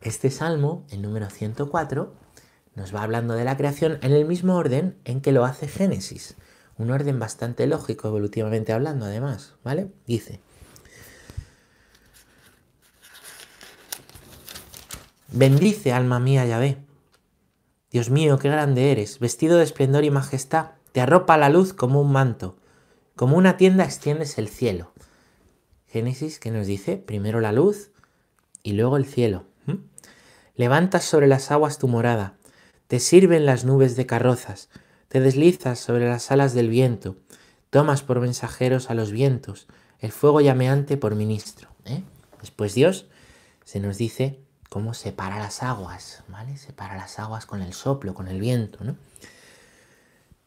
este 0.01 0.31
salmo, 0.31 0.87
el 0.91 1.03
número 1.03 1.29
104, 1.29 2.15
nos 2.75 2.95
va 2.95 3.03
hablando 3.03 3.35
de 3.35 3.45
la 3.45 3.57
creación 3.57 3.99
en 4.03 4.13
el 4.13 4.25
mismo 4.25 4.57
orden 4.57 4.99
en 5.05 5.21
que 5.21 5.33
lo 5.33 5.45
hace 5.45 5.69
Génesis. 5.69 6.37
Un 6.79 6.91
orden 6.91 7.19
bastante 7.19 7.67
lógico, 7.67 8.09
evolutivamente 8.09 8.73
hablando, 8.73 9.05
además, 9.07 9.55
¿vale? 9.63 9.91
Dice, 10.07 10.41
Bendice, 15.33 15.93
alma 15.93 16.19
mía, 16.19 16.45
Yahvé. 16.45 16.79
Dios 17.93 18.11
mío, 18.11 18.39
qué 18.39 18.49
grande 18.49 18.91
eres, 18.91 19.21
vestido 19.21 19.59
de 19.59 19.65
esplendor 19.65 20.03
y 20.03 20.11
majestad, 20.11 20.73
te 20.91 21.01
arropa 21.01 21.37
la 21.37 21.49
luz 21.49 21.73
como 21.73 22.01
un 22.01 22.11
manto, 22.11 22.57
como 23.15 23.37
una 23.37 23.57
tienda 23.57 23.85
extiendes 23.85 24.39
el 24.39 24.49
cielo. 24.49 24.93
Génesis 25.91 26.39
que 26.39 26.51
nos 26.51 26.67
dice 26.67 26.97
primero 26.97 27.41
la 27.41 27.53
luz 27.53 27.91
y 28.63 28.73
luego 28.73 28.97
el 28.97 29.07
cielo. 29.07 29.45
Levantas 30.55 31.05
sobre 31.05 31.27
las 31.27 31.51
aguas 31.51 31.79
tu 31.79 31.89
morada, 31.89 32.35
te 32.87 33.01
sirven 33.01 33.47
las 33.47 33.65
nubes 33.65 33.97
de 33.97 34.07
carrozas, 34.07 34.69
te 35.09 35.21
deslizas 35.21 35.79
sobre 35.79 36.09
las 36.09 36.31
alas 36.31 36.55
del 36.55 36.69
viento, 36.69 37.17
tomas 37.71 38.03
por 38.03 38.21
mensajeros 38.21 38.91
a 38.91 38.95
los 38.95 39.11
vientos, 39.11 39.67
el 40.01 40.13
fuego 40.13 40.41
llameante 40.41 40.97
por 40.97 41.15
ministro. 41.15 41.71
¿eh? 41.87 42.03
Después 42.41 42.75
Dios 42.75 43.07
se 43.65 43.81
nos 43.81 43.97
dice 43.97 44.39
cómo 44.69 44.95
separa 44.95 45.39
las 45.39 45.63
aguas, 45.63 46.23
¿vale? 46.29 46.57
Separa 46.57 46.97
las 46.97 47.19
aguas 47.19 47.47
con 47.47 47.63
el 47.63 47.73
soplo, 47.73 48.15
con 48.15 48.29
el 48.29 48.41
viento. 48.41 48.79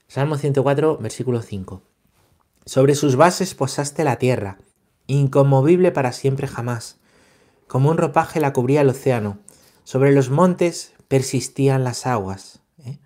Salmo 0.08 0.38
104, 0.38 0.97
versículo 0.97 1.41
5. 1.41 1.82
Sobre 2.65 2.95
sus 2.95 3.15
bases 3.15 3.56
posaste 3.56 4.03
la 4.03 4.17
tierra, 4.17 4.58
inconmovible 5.08 5.92
para 5.92 6.12
siempre 6.12 6.48
jamás. 6.48 6.98
Como 7.68 7.89
un 7.89 7.98
ropaje 7.98 8.39
la 8.39 8.54
cubría 8.54 8.82
el 8.82 8.89
océano. 8.89 9.39
Sobre 9.84 10.12
los 10.12 10.30
montes 10.30 10.94
persistían 11.08 11.84
las 11.84 12.06
aguas. 12.06 12.60
¿eh? 12.86 12.98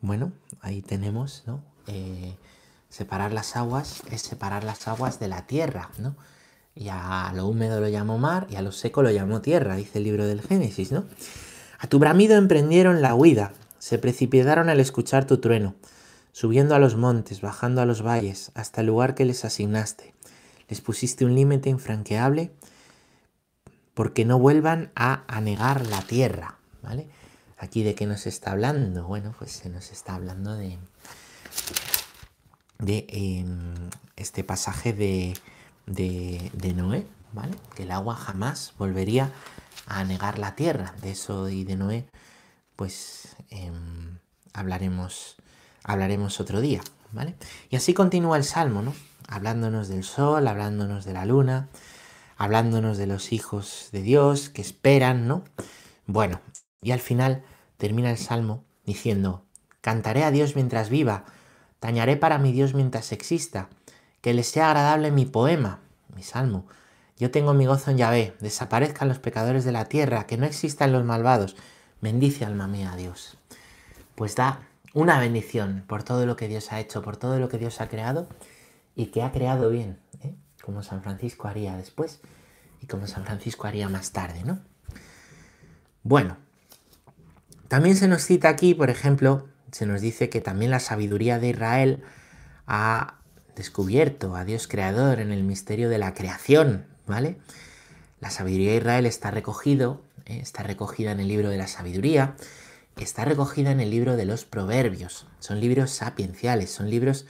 Bueno, 0.00 0.32
ahí 0.60 0.82
tenemos, 0.82 1.44
¿no? 1.46 1.62
Eh, 1.86 2.36
separar 2.88 3.32
las 3.32 3.56
aguas 3.56 4.02
es 4.10 4.22
separar 4.22 4.64
las 4.64 4.86
aguas 4.88 5.18
de 5.20 5.28
la 5.28 5.46
tierra, 5.46 5.90
¿no? 5.98 6.16
Y 6.74 6.88
a 6.88 7.32
lo 7.34 7.46
húmedo 7.46 7.80
lo 7.80 7.88
llamó 7.88 8.18
mar 8.18 8.46
y 8.50 8.56
a 8.56 8.62
lo 8.62 8.72
seco 8.72 9.02
lo 9.02 9.10
llamó 9.10 9.40
tierra, 9.40 9.76
dice 9.76 9.98
el 9.98 10.04
libro 10.04 10.26
del 10.26 10.40
Génesis, 10.40 10.92
¿no? 10.92 11.04
A 11.78 11.86
tu 11.86 11.98
bramido 11.98 12.36
emprendieron 12.36 13.02
la 13.02 13.14
huida, 13.14 13.52
se 13.78 13.98
precipitaron 13.98 14.68
al 14.68 14.80
escuchar 14.80 15.26
tu 15.26 15.38
trueno, 15.38 15.74
subiendo 16.32 16.74
a 16.74 16.78
los 16.78 16.96
montes, 16.96 17.40
bajando 17.40 17.80
a 17.80 17.86
los 17.86 18.02
valles, 18.02 18.52
hasta 18.54 18.82
el 18.82 18.88
lugar 18.88 19.14
que 19.14 19.24
les 19.24 19.44
asignaste. 19.44 20.14
Les 20.70 20.80
pusiste 20.80 21.24
un 21.24 21.34
límite 21.34 21.68
infranqueable 21.68 22.52
porque 23.92 24.24
no 24.24 24.38
vuelvan 24.38 24.92
a 24.94 25.24
anegar 25.26 25.84
la 25.86 26.00
tierra, 26.02 26.58
¿vale? 26.80 27.08
Aquí 27.58 27.82
de 27.82 27.94
qué 27.94 28.06
nos 28.06 28.26
está 28.26 28.52
hablando? 28.52 29.04
Bueno, 29.04 29.34
pues 29.36 29.50
se 29.50 29.68
nos 29.68 29.90
está 29.90 30.14
hablando 30.14 30.54
de, 30.54 30.78
de 32.78 33.04
em, 33.08 33.90
este 34.16 34.44
pasaje 34.44 34.92
de, 34.92 35.36
de, 35.86 36.72
Noé, 36.72 37.04
¿vale? 37.32 37.54
Que 37.74 37.82
el 37.82 37.90
agua 37.90 38.14
jamás 38.14 38.72
volvería 38.78 39.32
a 39.86 39.98
anegar 39.98 40.38
la 40.38 40.54
tierra. 40.54 40.94
De 41.02 41.10
eso 41.10 41.48
y 41.48 41.64
de 41.64 41.76
Noé, 41.76 42.06
pues 42.76 43.36
em, 43.50 44.18
hablaremos, 44.52 45.36
hablaremos 45.82 46.38
otro 46.38 46.60
día, 46.60 46.80
¿vale? 47.10 47.34
Y 47.70 47.76
así 47.76 47.92
continúa 47.92 48.36
el 48.36 48.44
Salmo, 48.44 48.82
¿no? 48.82 48.94
Hablándonos 49.30 49.86
del 49.86 50.02
sol, 50.02 50.48
hablándonos 50.48 51.04
de 51.04 51.12
la 51.12 51.24
luna, 51.24 51.68
hablándonos 52.36 52.98
de 52.98 53.06
los 53.06 53.32
hijos 53.32 53.90
de 53.92 54.02
Dios 54.02 54.48
que 54.48 54.60
esperan, 54.60 55.28
¿no? 55.28 55.44
Bueno, 56.06 56.40
y 56.82 56.90
al 56.90 56.98
final 56.98 57.44
termina 57.76 58.10
el 58.10 58.18
Salmo 58.18 58.64
diciendo, 58.84 59.44
cantaré 59.82 60.24
a 60.24 60.32
Dios 60.32 60.56
mientras 60.56 60.90
viva, 60.90 61.26
tañaré 61.78 62.16
para 62.16 62.38
mi 62.38 62.50
Dios 62.50 62.74
mientras 62.74 63.12
exista, 63.12 63.68
que 64.20 64.34
les 64.34 64.48
sea 64.48 64.70
agradable 64.70 65.12
mi 65.12 65.26
poema, 65.26 65.78
mi 66.16 66.24
salmo. 66.24 66.66
Yo 67.16 67.30
tengo 67.30 67.54
mi 67.54 67.66
gozo 67.66 67.92
en 67.92 67.98
Yahvé, 67.98 68.34
desaparezcan 68.40 69.06
los 69.06 69.20
pecadores 69.20 69.64
de 69.64 69.70
la 69.70 69.84
tierra, 69.84 70.26
que 70.26 70.38
no 70.38 70.44
existan 70.44 70.90
los 70.90 71.04
malvados. 71.04 71.54
Bendice 72.00 72.44
alma 72.44 72.66
mía 72.66 72.92
a 72.92 72.96
Dios. 72.96 73.38
Pues 74.16 74.34
da 74.34 74.66
una 74.92 75.20
bendición 75.20 75.84
por 75.86 76.02
todo 76.02 76.26
lo 76.26 76.34
que 76.34 76.48
Dios 76.48 76.72
ha 76.72 76.80
hecho, 76.80 77.00
por 77.00 77.16
todo 77.16 77.38
lo 77.38 77.48
que 77.48 77.58
Dios 77.58 77.80
ha 77.80 77.88
creado 77.88 78.26
y 79.00 79.06
que 79.06 79.22
ha 79.22 79.32
creado 79.32 79.70
bien, 79.70 79.98
¿eh? 80.22 80.34
como 80.62 80.82
San 80.82 81.02
Francisco 81.02 81.48
haría 81.48 81.74
después 81.74 82.20
y 82.82 82.86
como 82.86 83.06
San 83.06 83.24
Francisco 83.24 83.66
haría 83.66 83.88
más 83.88 84.12
tarde, 84.12 84.42
¿no? 84.44 84.60
Bueno, 86.02 86.36
también 87.68 87.96
se 87.96 88.08
nos 88.08 88.22
cita 88.24 88.50
aquí, 88.50 88.74
por 88.74 88.90
ejemplo, 88.90 89.48
se 89.72 89.86
nos 89.86 90.02
dice 90.02 90.28
que 90.28 90.42
también 90.42 90.70
la 90.70 90.80
sabiduría 90.80 91.38
de 91.38 91.48
Israel 91.48 92.02
ha 92.66 93.14
descubierto 93.56 94.36
a 94.36 94.44
Dios 94.44 94.68
creador 94.68 95.20
en 95.20 95.32
el 95.32 95.44
misterio 95.44 95.88
de 95.88 95.96
la 95.96 96.12
creación, 96.12 96.84
¿vale? 97.06 97.38
La 98.20 98.28
sabiduría 98.28 98.72
de 98.72 98.78
Israel 98.78 99.06
está 99.06 99.30
recogido, 99.30 100.02
¿eh? 100.26 100.40
está 100.42 100.62
recogida 100.62 101.12
en 101.12 101.20
el 101.20 101.28
libro 101.28 101.48
de 101.48 101.56
la 101.56 101.68
sabiduría, 101.68 102.36
está 102.98 103.24
recogida 103.24 103.70
en 103.70 103.80
el 103.80 103.88
libro 103.88 104.16
de 104.16 104.26
los 104.26 104.44
proverbios. 104.44 105.26
Son 105.38 105.58
libros 105.58 105.90
sapienciales, 105.90 106.70
son 106.70 106.90
libros 106.90 107.24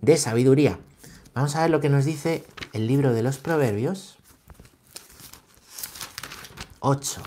de 0.00 0.16
sabiduría. 0.16 0.78
Vamos 1.34 1.56
a 1.56 1.62
ver 1.62 1.70
lo 1.70 1.80
que 1.80 1.88
nos 1.88 2.04
dice 2.04 2.44
el 2.72 2.86
libro 2.86 3.12
de 3.12 3.22
los 3.22 3.38
proverbios 3.38 4.16
8. 6.80 7.22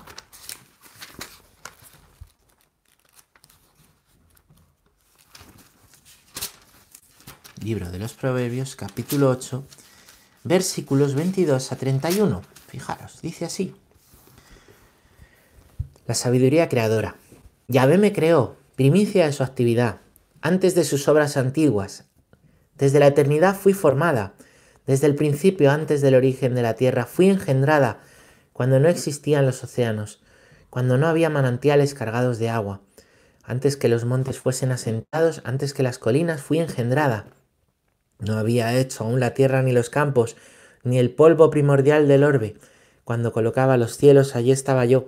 libro 7.64 7.90
de 7.90 8.00
los 8.00 8.14
Proverbios, 8.14 8.76
capítulo 8.76 9.30
8, 9.30 9.64
versículos 10.44 11.16
22 11.16 11.72
a 11.72 11.76
31. 11.78 12.42
Fijaros, 12.68 13.22
dice 13.22 13.46
así. 13.46 13.74
La 16.06 16.14
sabiduría 16.14 16.68
creadora. 16.68 17.16
Yahvé 17.68 17.98
me 17.98 18.12
creó, 18.12 18.58
primicia 18.76 19.26
de 19.26 19.32
su 19.32 19.44
actividad, 19.44 20.02
antes 20.42 20.76
de 20.76 20.84
sus 20.84 21.08
obras 21.08 21.38
antiguas. 21.38 22.06
Desde 22.78 23.00
la 23.00 23.08
eternidad 23.08 23.56
fui 23.56 23.74
formada, 23.74 24.34
desde 24.86 25.08
el 25.08 25.16
principio, 25.16 25.72
antes 25.72 26.02
del 26.02 26.16
origen 26.16 26.56
de 26.56 26.62
la 26.62 26.74
tierra, 26.74 27.06
fui 27.06 27.30
engendrada, 27.30 28.02
cuando 28.52 28.80
no 28.80 28.90
existían 28.90 29.46
los 29.46 29.64
océanos, 29.64 30.22
cuando 30.70 30.98
no 30.98 31.08
había 31.08 31.30
manantiales 31.30 31.94
cargados 31.94 32.38
de 32.38 32.50
agua. 32.50 32.82
Antes 33.44 33.78
que 33.78 33.90
los 33.90 34.06
montes 34.06 34.40
fuesen 34.40 34.72
asentados, 34.72 35.42
antes 35.46 35.74
que 35.74 35.84
las 35.84 36.00
colinas, 36.00 36.42
fui 36.42 36.60
engendrada. 36.60 37.28
No 38.20 38.38
había 38.38 38.74
hecho 38.78 39.04
aún 39.04 39.20
la 39.20 39.34
tierra 39.34 39.62
ni 39.62 39.72
los 39.72 39.90
campos, 39.90 40.36
ni 40.84 41.00
el 41.00 41.12
polvo 41.12 41.50
primordial 41.50 42.08
del 42.08 42.24
orbe. 42.24 42.56
Cuando 43.04 43.32
colocaba 43.32 43.78
los 43.78 43.98
cielos 43.98 44.36
allí 44.36 44.52
estaba 44.52 44.86
yo, 44.86 45.06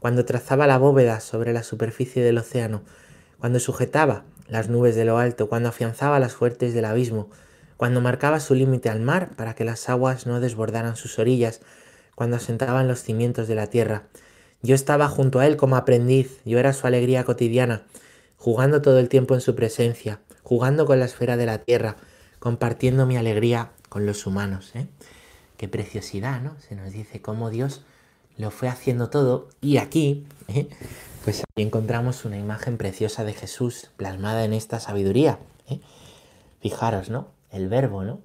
cuando 0.00 0.24
trazaba 0.24 0.66
la 0.66 0.78
bóveda 0.78 1.20
sobre 1.20 1.52
la 1.52 1.62
superficie 1.62 2.22
del 2.22 2.38
océano, 2.38 2.82
cuando 3.38 3.58
sujetaba 3.60 4.24
las 4.48 4.68
nubes 4.68 4.96
de 4.96 5.04
lo 5.04 5.18
alto, 5.18 5.48
cuando 5.48 5.68
afianzaba 5.68 6.18
las 6.18 6.34
fuertes 6.34 6.74
del 6.74 6.84
abismo, 6.84 7.28
cuando 7.76 8.00
marcaba 8.00 8.40
su 8.40 8.54
límite 8.54 8.88
al 8.88 9.00
mar 9.00 9.30
para 9.36 9.54
que 9.54 9.64
las 9.64 9.88
aguas 9.88 10.26
no 10.26 10.40
desbordaran 10.40 10.96
sus 10.96 11.18
orillas, 11.18 11.60
cuando 12.14 12.36
asentaban 12.36 12.88
los 12.88 13.02
cimientos 13.02 13.46
de 13.46 13.54
la 13.54 13.68
tierra. 13.68 14.04
Yo 14.62 14.74
estaba 14.74 15.08
junto 15.08 15.38
a 15.38 15.46
él 15.46 15.56
como 15.56 15.76
aprendiz, 15.76 16.40
yo 16.44 16.58
era 16.58 16.72
su 16.72 16.86
alegría 16.86 17.22
cotidiana, 17.22 17.82
jugando 18.36 18.82
todo 18.82 18.98
el 18.98 19.08
tiempo 19.08 19.34
en 19.34 19.40
su 19.40 19.54
presencia, 19.54 20.20
jugando 20.42 20.86
con 20.86 20.98
la 20.98 21.04
esfera 21.04 21.36
de 21.36 21.46
la 21.46 21.58
tierra, 21.58 21.96
compartiendo 22.40 23.06
mi 23.06 23.16
alegría 23.16 23.70
con 23.88 24.06
los 24.06 24.26
humanos. 24.26 24.72
¿eh? 24.74 24.88
Qué 25.56 25.68
preciosidad, 25.68 26.40
¿no? 26.40 26.56
Se 26.60 26.74
nos 26.74 26.92
dice 26.92 27.22
cómo 27.22 27.50
Dios 27.50 27.82
lo 28.38 28.50
fue 28.50 28.68
haciendo 28.68 29.10
todo 29.10 29.48
y 29.60 29.76
aquí, 29.76 30.26
¿eh? 30.46 30.68
pues 31.24 31.40
aquí 31.40 31.62
encontramos 31.62 32.24
una 32.24 32.38
imagen 32.38 32.78
preciosa 32.78 33.24
de 33.24 33.34
Jesús 33.34 33.90
plasmada 33.96 34.44
en 34.44 34.52
esta 34.52 34.80
sabiduría. 34.80 35.38
¿eh? 35.68 35.80
Fijaros, 36.60 37.10
¿no? 37.10 37.28
El 37.50 37.68
verbo, 37.68 38.04
¿no? 38.04 38.20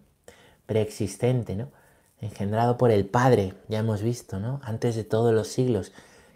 Preexistente, 0.67 1.56
¿no? 1.56 1.69
Engendrado 2.21 2.78
por 2.78 2.91
el 2.91 3.06
Padre, 3.06 3.56
ya 3.67 3.80
hemos 3.80 4.02
visto, 4.02 4.39
¿no? 4.39 4.62
Antes 4.63 4.95
de 4.95 5.04
todos 5.04 5.34
los 5.34 5.49
siglos, 5.49 5.91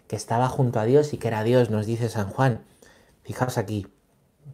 que 0.08 0.16
estaba 0.16 0.48
junto 0.48 0.80
a 0.80 0.84
Dios 0.84 1.14
y 1.14 1.18
que 1.18 1.28
era 1.28 1.44
Dios, 1.44 1.70
nos 1.70 1.86
dice 1.86 2.08
San 2.08 2.28
Juan. 2.28 2.60
Fijaos 3.22 3.58
aquí, 3.58 3.86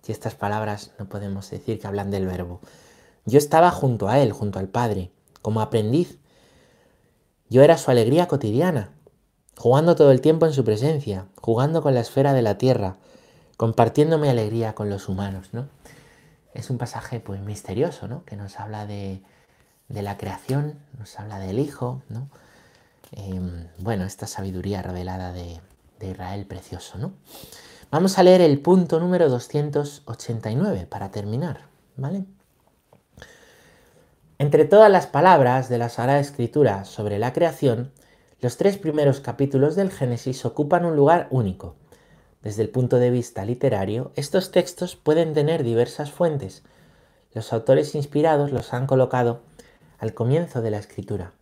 y 0.06 0.12
estas 0.12 0.34
palabras 0.34 0.92
no 0.98 1.08
podemos 1.08 1.50
decir 1.50 1.80
que 1.80 1.86
hablan 1.86 2.10
del 2.10 2.26
verbo. 2.26 2.60
Yo 3.24 3.38
estaba 3.38 3.70
junto 3.70 4.08
a 4.08 4.18
Él, 4.18 4.32
junto 4.32 4.58
al 4.58 4.68
Padre, 4.68 5.10
como 5.40 5.60
aprendiz. 5.60 6.18
Yo 7.48 7.62
era 7.62 7.78
su 7.78 7.90
alegría 7.90 8.26
cotidiana, 8.26 8.90
jugando 9.56 9.96
todo 9.96 10.10
el 10.10 10.20
tiempo 10.20 10.46
en 10.46 10.52
su 10.52 10.64
presencia, 10.64 11.26
jugando 11.40 11.82
con 11.82 11.94
la 11.94 12.00
esfera 12.00 12.32
de 12.32 12.42
la 12.42 12.58
tierra, 12.58 12.96
compartiendo 13.56 14.18
mi 14.18 14.28
alegría 14.28 14.74
con 14.74 14.90
los 14.90 15.08
humanos, 15.08 15.48
¿no? 15.52 15.68
Es 16.52 16.70
un 16.70 16.78
pasaje 16.78 17.20
pues 17.20 17.40
misterioso, 17.40 18.08
¿no? 18.08 18.24
Que 18.24 18.36
nos 18.36 18.58
habla 18.60 18.86
de, 18.86 19.22
la 19.88 20.16
creación, 20.16 20.78
nos 20.98 21.18
habla 21.18 21.38
del 21.38 21.58
Hijo, 21.58 22.02
¿no? 22.08 22.28
Em, 23.12 23.68
bueno, 23.78 24.04
esta 24.04 24.26
sabiduría 24.26 24.82
revelada 24.82 25.32
de, 25.32 25.60
de 26.00 26.10
Israel 26.10 26.46
precioso, 26.46 26.98
¿no? 26.98 27.12
Vamos 27.90 28.18
a 28.18 28.22
leer 28.22 28.40
el 28.40 28.60
punto 28.60 28.98
número 28.98 29.28
289 29.28 30.86
para 30.86 31.10
terminar, 31.10 31.62
¿vale? 31.96 32.24
Entre 34.38 34.64
todas 34.64 34.90
las 34.90 35.06
palabras 35.06 35.68
de 35.68 35.78
la 35.78 35.88
Sagrada 35.88 36.18
Escritura 36.18 36.84
sobre 36.84 37.18
la 37.18 37.32
creación, 37.32 37.92
los 38.44 38.58
tres 38.58 38.76
primeros 38.76 39.20
capítulos 39.20 39.74
del 39.74 39.90
Génesis 39.90 40.44
ocupan 40.44 40.84
un 40.84 40.96
lugar 40.96 41.28
único. 41.30 41.76
Desde 42.42 42.60
el 42.60 42.68
punto 42.68 42.98
de 42.98 43.08
vista 43.08 43.42
literario, 43.42 44.12
estos 44.16 44.50
textos 44.50 44.96
pueden 44.96 45.32
tener 45.32 45.64
diversas 45.64 46.12
fuentes. 46.12 46.62
Los 47.32 47.54
autores 47.54 47.94
inspirados 47.94 48.52
los 48.52 48.74
han 48.74 48.86
colocado 48.86 49.40
al 49.98 50.12
comienzo 50.12 50.60
de 50.60 50.70
la 50.70 50.76
escritura, 50.76 51.32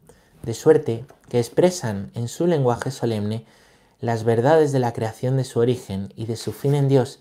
de 0.45 0.55
suerte 0.55 1.05
que 1.29 1.41
expresan 1.41 2.12
en 2.15 2.29
su 2.29 2.47
lenguaje 2.47 2.93
solemne 2.93 3.47
las 3.99 4.23
verdades 4.23 4.71
de 4.71 4.79
la 4.79 4.93
creación 4.93 5.37
de 5.37 5.43
su 5.43 5.59
origen 5.59 6.12
y 6.15 6.27
de 6.27 6.37
su 6.37 6.53
fin 6.53 6.77
en 6.77 6.87
Dios, 6.87 7.19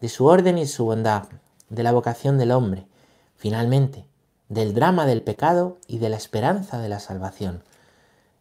de 0.00 0.08
su 0.08 0.26
orden 0.26 0.58
y 0.58 0.66
su 0.66 0.84
bondad, 0.84 1.28
de 1.70 1.84
la 1.84 1.92
vocación 1.92 2.38
del 2.38 2.50
hombre, 2.50 2.88
finalmente, 3.36 4.04
del 4.48 4.74
drama 4.74 5.06
del 5.06 5.22
pecado 5.22 5.78
y 5.86 5.98
de 5.98 6.08
la 6.08 6.16
esperanza 6.16 6.80
de 6.80 6.88
la 6.88 6.98
salvación. 6.98 7.62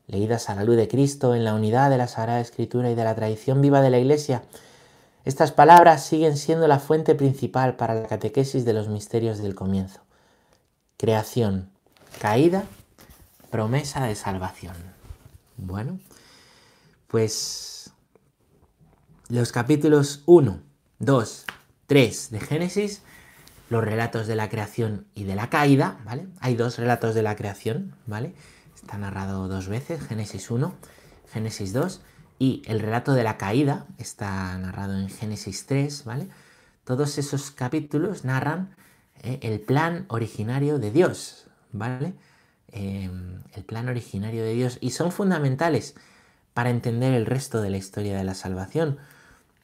Leídas 0.08 0.50
a 0.50 0.56
la 0.56 0.64
luz 0.64 0.76
de 0.76 0.88
Cristo 0.88 1.36
en 1.36 1.44
la 1.44 1.54
unidad 1.54 1.90
de 1.90 1.98
la 1.98 2.08
Sagrada 2.08 2.42
Escritura 2.42 2.90
y 2.92 2.96
de 2.96 3.04
la 3.04 3.16
tradición 3.16 3.62
viva 3.62 3.82
de 3.82 3.90
la 3.90 4.00
Iglesia, 4.00 4.44
estas 5.24 5.52
palabras 5.52 6.04
siguen 6.04 6.36
siendo 6.36 6.68
la 6.68 6.80
fuente 6.80 7.14
principal 7.14 7.76
para 7.76 7.94
la 7.94 8.08
catequesis 8.08 8.66
de 8.66 8.74
los 8.74 8.88
misterios 8.88 9.38
del 9.38 9.54
comienzo. 9.54 10.02
Creación, 10.98 11.70
caída, 12.20 12.64
promesa 13.52 14.06
de 14.06 14.16
salvación. 14.16 14.76
Bueno, 15.58 16.00
pues 17.08 17.92
los 19.30 19.52
capítulos 19.52 20.24
1, 20.26 20.60
2, 21.00 21.46
3 21.86 22.32
de 22.32 22.40
Génesis, 22.40 23.04
los 23.70 23.84
relatos 23.84 24.26
de 24.26 24.36
la 24.36 24.50
creación 24.50 25.06
y 25.14 25.26
de 25.26 25.36
la 25.36 25.50
caída, 25.50 26.00
¿vale? 26.04 26.28
Hay 26.40 26.56
dos 26.56 26.78
relatos 26.78 27.14
de 27.14 27.22
la 27.22 27.36
creación, 27.36 27.96
¿vale? 28.08 28.34
Está 28.82 28.98
narrado 28.98 29.48
dos 29.48 29.68
veces, 29.68 30.02
Génesis 30.02 30.52
1, 30.52 30.74
Génesis 31.32 31.74
2, 31.74 32.02
y 32.40 32.64
el 32.66 32.80
relato 32.80 33.14
de 33.14 33.24
la 33.24 33.38
caída 33.38 33.86
está 33.98 34.58
narrado 34.58 34.98
en 34.98 35.10
Génesis 35.10 35.66
3, 35.66 36.06
¿vale? 36.06 36.28
Todos 36.84 37.18
esos 37.18 37.52
capítulos 37.52 38.26
narran 38.26 38.76
eh, 39.22 39.40
el 39.44 39.60
plan 39.60 40.06
originario 40.08 40.80
de 40.80 40.92
Dios, 40.92 41.46
¿vale? 41.72 42.14
Em, 42.70 43.42
el 43.54 43.64
plan 43.64 43.90
originario 43.90 44.44
de 44.44 44.54
Dios 44.54 44.78
y 44.82 44.92
son 44.92 45.12
fundamentales 45.12 45.96
para 46.54 46.70
entender 46.70 47.14
el 47.14 47.26
resto 47.26 47.62
de 47.62 47.70
la 47.70 47.78
historia 47.78 48.18
de 48.18 48.24
la 48.24 48.34
salvación, 48.34 48.98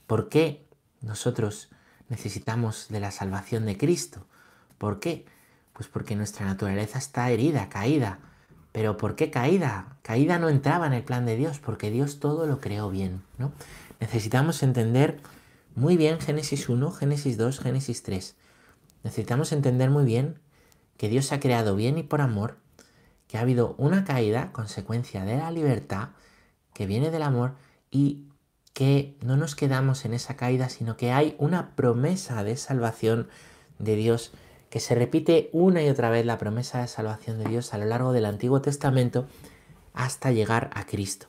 ¿Por 0.08 0.30
qué 0.30 0.66
nosotros 1.02 1.70
necesitamos 2.08 2.88
de 2.88 3.02
la 3.02 3.12
salvación 3.12 3.66
de 3.66 3.78
Cristo? 3.78 4.26
¿Por 4.78 5.02
qué? 5.02 5.26
Pues 5.74 5.90
porque 5.90 6.16
nuestra 6.16 6.46
naturaleza 6.46 6.98
está 6.98 7.30
herida, 7.30 7.68
caída. 7.68 8.20
Pero 8.78 8.96
¿por 8.96 9.16
qué 9.16 9.32
caída? 9.32 9.98
Caída 10.04 10.38
no 10.38 10.50
entraba 10.50 10.86
en 10.86 10.94
el 10.94 11.02
plan 11.02 11.26
de 11.26 11.36
Dios, 11.36 11.58
porque 11.58 11.90
Dios 11.90 12.20
todo 12.20 12.46
lo 12.46 12.62
creó 12.62 12.92
bien, 12.92 13.24
¿no? 13.40 13.52
Necesitamos 14.00 14.62
entender 14.62 15.20
muy 15.74 15.98
bien 15.98 16.20
Génesis 16.20 16.70
1, 16.70 16.92
Génesis 16.92 17.40
2, 17.40 17.60
Génesis 17.60 18.04
3. 18.04 18.36
Necesitamos 19.04 19.52
entender 19.52 19.90
muy 19.90 20.06
bien 20.06 20.38
que 20.96 21.10
Dios 21.10 21.32
ha 21.32 21.40
creado 21.40 21.76
bien 21.76 21.98
y 21.98 22.04
por 22.04 22.22
amor, 22.22 22.58
que 23.28 23.40
ha 23.40 23.42
habido 23.42 23.74
una 23.80 24.06
caída, 24.06 24.52
consecuencia 24.52 25.26
de 25.26 25.38
la 25.38 25.50
libertad, 25.50 26.10
que 26.76 26.86
viene 26.86 27.10
del 27.10 27.24
amor, 27.24 27.56
y 27.90 28.28
que 28.74 29.18
no 29.24 29.38
nos 29.38 29.56
quedamos 29.56 30.06
en 30.06 30.14
esa 30.14 30.36
caída, 30.36 30.70
sino 30.70 30.98
que 30.98 31.12
hay 31.12 31.36
una 31.40 31.76
promesa 31.76 32.44
de 32.44 32.56
salvación 32.56 33.28
de 33.80 33.96
Dios 33.96 34.34
que 34.70 34.80
se 34.80 34.96
repite 34.96 35.50
una 35.54 35.82
y 35.82 35.90
otra 35.90 36.10
vez 36.10 36.26
la 36.26 36.38
promesa 36.38 36.82
de 36.82 36.88
salvación 36.88 37.40
de 37.40 37.50
Dios 37.50 37.74
a 37.74 37.78
lo 37.78 37.86
largo 37.86 38.14
del 38.14 38.26
Antiguo 38.26 38.62
Testamento 38.62 39.28
hasta 39.94 40.32
llegar 40.32 40.70
a 40.74 40.86
Cristo. 40.86 41.28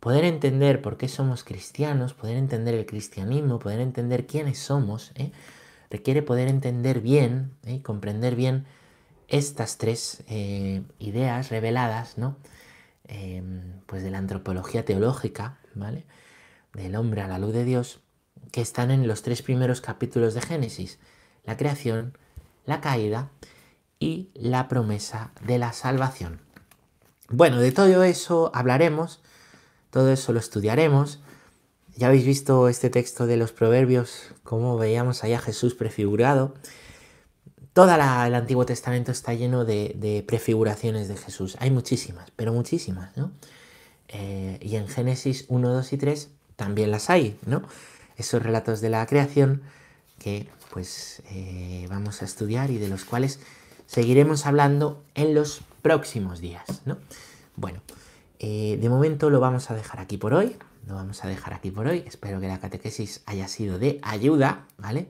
Poder 0.00 0.24
entender 0.24 0.82
por 0.82 0.96
qué 0.96 1.08
somos 1.08 1.44
cristianos, 1.44 2.14
poder 2.14 2.36
entender 2.36 2.74
el 2.74 2.86
cristianismo, 2.86 3.58
poder 3.58 3.80
entender 3.80 4.26
quiénes 4.26 4.58
somos, 4.58 5.12
¿eh? 5.14 5.30
requiere 5.90 6.22
poder 6.22 6.48
entender 6.48 7.00
bien 7.00 7.52
y 7.64 7.74
¿eh? 7.74 7.82
comprender 7.82 8.34
bien 8.34 8.64
estas 9.28 9.78
tres 9.78 10.24
eh, 10.28 10.82
ideas 10.98 11.50
reveladas, 11.50 12.18
¿no? 12.18 12.36
pues 13.86 14.02
de 14.02 14.10
la 14.10 14.16
antropología 14.16 14.86
teológica, 14.86 15.58
¿vale? 15.74 16.06
del 16.72 16.96
hombre 16.96 17.20
a 17.20 17.28
la 17.28 17.38
luz 17.38 17.52
de 17.52 17.64
Dios 17.64 18.00
que 18.50 18.60
están 18.60 18.90
en 18.90 19.06
los 19.06 19.22
tres 19.22 19.42
primeros 19.42 19.80
capítulos 19.80 20.34
de 20.34 20.40
Génesis, 20.40 20.98
la 21.44 21.56
creación, 21.56 22.16
la 22.64 22.80
caída 22.80 23.30
y 23.98 24.30
la 24.34 24.68
promesa 24.68 25.30
de 25.46 25.58
la 25.58 25.72
salvación. 25.72 26.40
Bueno, 27.28 27.60
de 27.60 27.72
todo 27.72 28.02
eso 28.02 28.50
hablaremos, 28.54 29.20
todo 29.90 30.12
eso 30.12 30.32
lo 30.32 30.38
estudiaremos. 30.38 31.20
Ya 31.94 32.08
habéis 32.08 32.24
visto 32.24 32.68
este 32.68 32.90
texto 32.90 33.26
de 33.26 33.36
los 33.36 33.52
proverbios, 33.52 34.32
como 34.42 34.76
veíamos 34.76 35.24
allá 35.24 35.38
Jesús 35.38 35.74
prefigurado. 35.74 36.54
Todo 37.72 37.94
el 37.94 38.34
Antiguo 38.34 38.66
Testamento 38.66 39.12
está 39.12 39.32
lleno 39.34 39.64
de, 39.64 40.24
prefiguraciones 40.26 41.08
de 41.08 41.16
Jesús. 41.16 41.56
Hay 41.58 41.70
muchísimas, 41.70 42.30
pero 42.36 42.52
muchísimas, 42.52 43.16
¿no? 43.16 43.32
Eh, 44.08 44.58
y 44.60 44.76
en 44.76 44.88
Génesis 44.88 45.46
1, 45.48 45.72
2 45.72 45.92
y 45.92 45.96
3 45.96 46.30
también 46.56 46.90
las 46.90 47.08
hay, 47.08 47.38
¿no? 47.46 47.62
Esos 48.16 48.42
relatos 48.42 48.82
de 48.82 48.90
la 48.90 49.06
creación 49.06 49.62
que 50.18 50.48
pues 50.72 51.22
eh, 51.30 51.86
vamos 51.90 52.22
a 52.22 52.24
estudiar 52.24 52.70
y 52.70 52.78
de 52.78 52.88
los 52.88 53.04
cuales 53.04 53.40
seguiremos 53.86 54.46
hablando 54.46 55.04
en 55.14 55.34
los 55.34 55.60
próximos 55.82 56.40
días, 56.40 56.82
¿no? 56.86 56.96
Bueno, 57.56 57.80
eh, 58.38 58.78
de 58.80 58.88
momento 58.88 59.28
lo 59.28 59.38
vamos 59.38 59.70
a 59.70 59.74
dejar 59.74 60.00
aquí 60.00 60.16
por 60.16 60.32
hoy, 60.32 60.56
lo 60.86 60.94
vamos 60.94 61.22
a 61.24 61.28
dejar 61.28 61.52
aquí 61.52 61.70
por 61.70 61.86
hoy, 61.86 62.02
espero 62.06 62.40
que 62.40 62.48
la 62.48 62.58
catequesis 62.58 63.22
haya 63.26 63.48
sido 63.48 63.78
de 63.78 64.00
ayuda, 64.02 64.66
¿vale? 64.78 65.08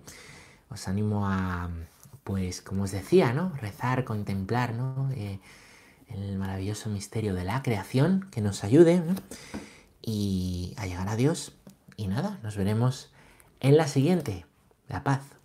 Os 0.69 0.89
animo 0.89 1.29
a, 1.29 1.71
pues 2.25 2.61
como 2.61 2.83
os 2.83 2.91
decía, 2.91 3.33
¿no? 3.33 3.53
Rezar, 3.61 4.05
contemplar, 4.05 4.75
¿no? 4.75 5.11
Eh, 5.13 5.39
el 6.09 6.39
maravilloso 6.39 6.91
misterio 6.91 7.35
de 7.35 7.45
la 7.45 7.63
creación, 7.63 8.29
que 8.33 8.41
nos 8.41 8.65
ayude, 8.65 9.03
y 10.03 10.75
a 10.77 10.87
llegar 10.87 11.09
a 11.09 11.17
Dios. 11.17 11.55
Y 11.97 12.09
nada, 12.09 12.39
nos 12.43 12.57
veremos 12.57 13.13
en 13.61 13.77
la 13.77 13.87
siguiente. 13.87 14.45
La 14.89 15.05
paz. 15.05 15.42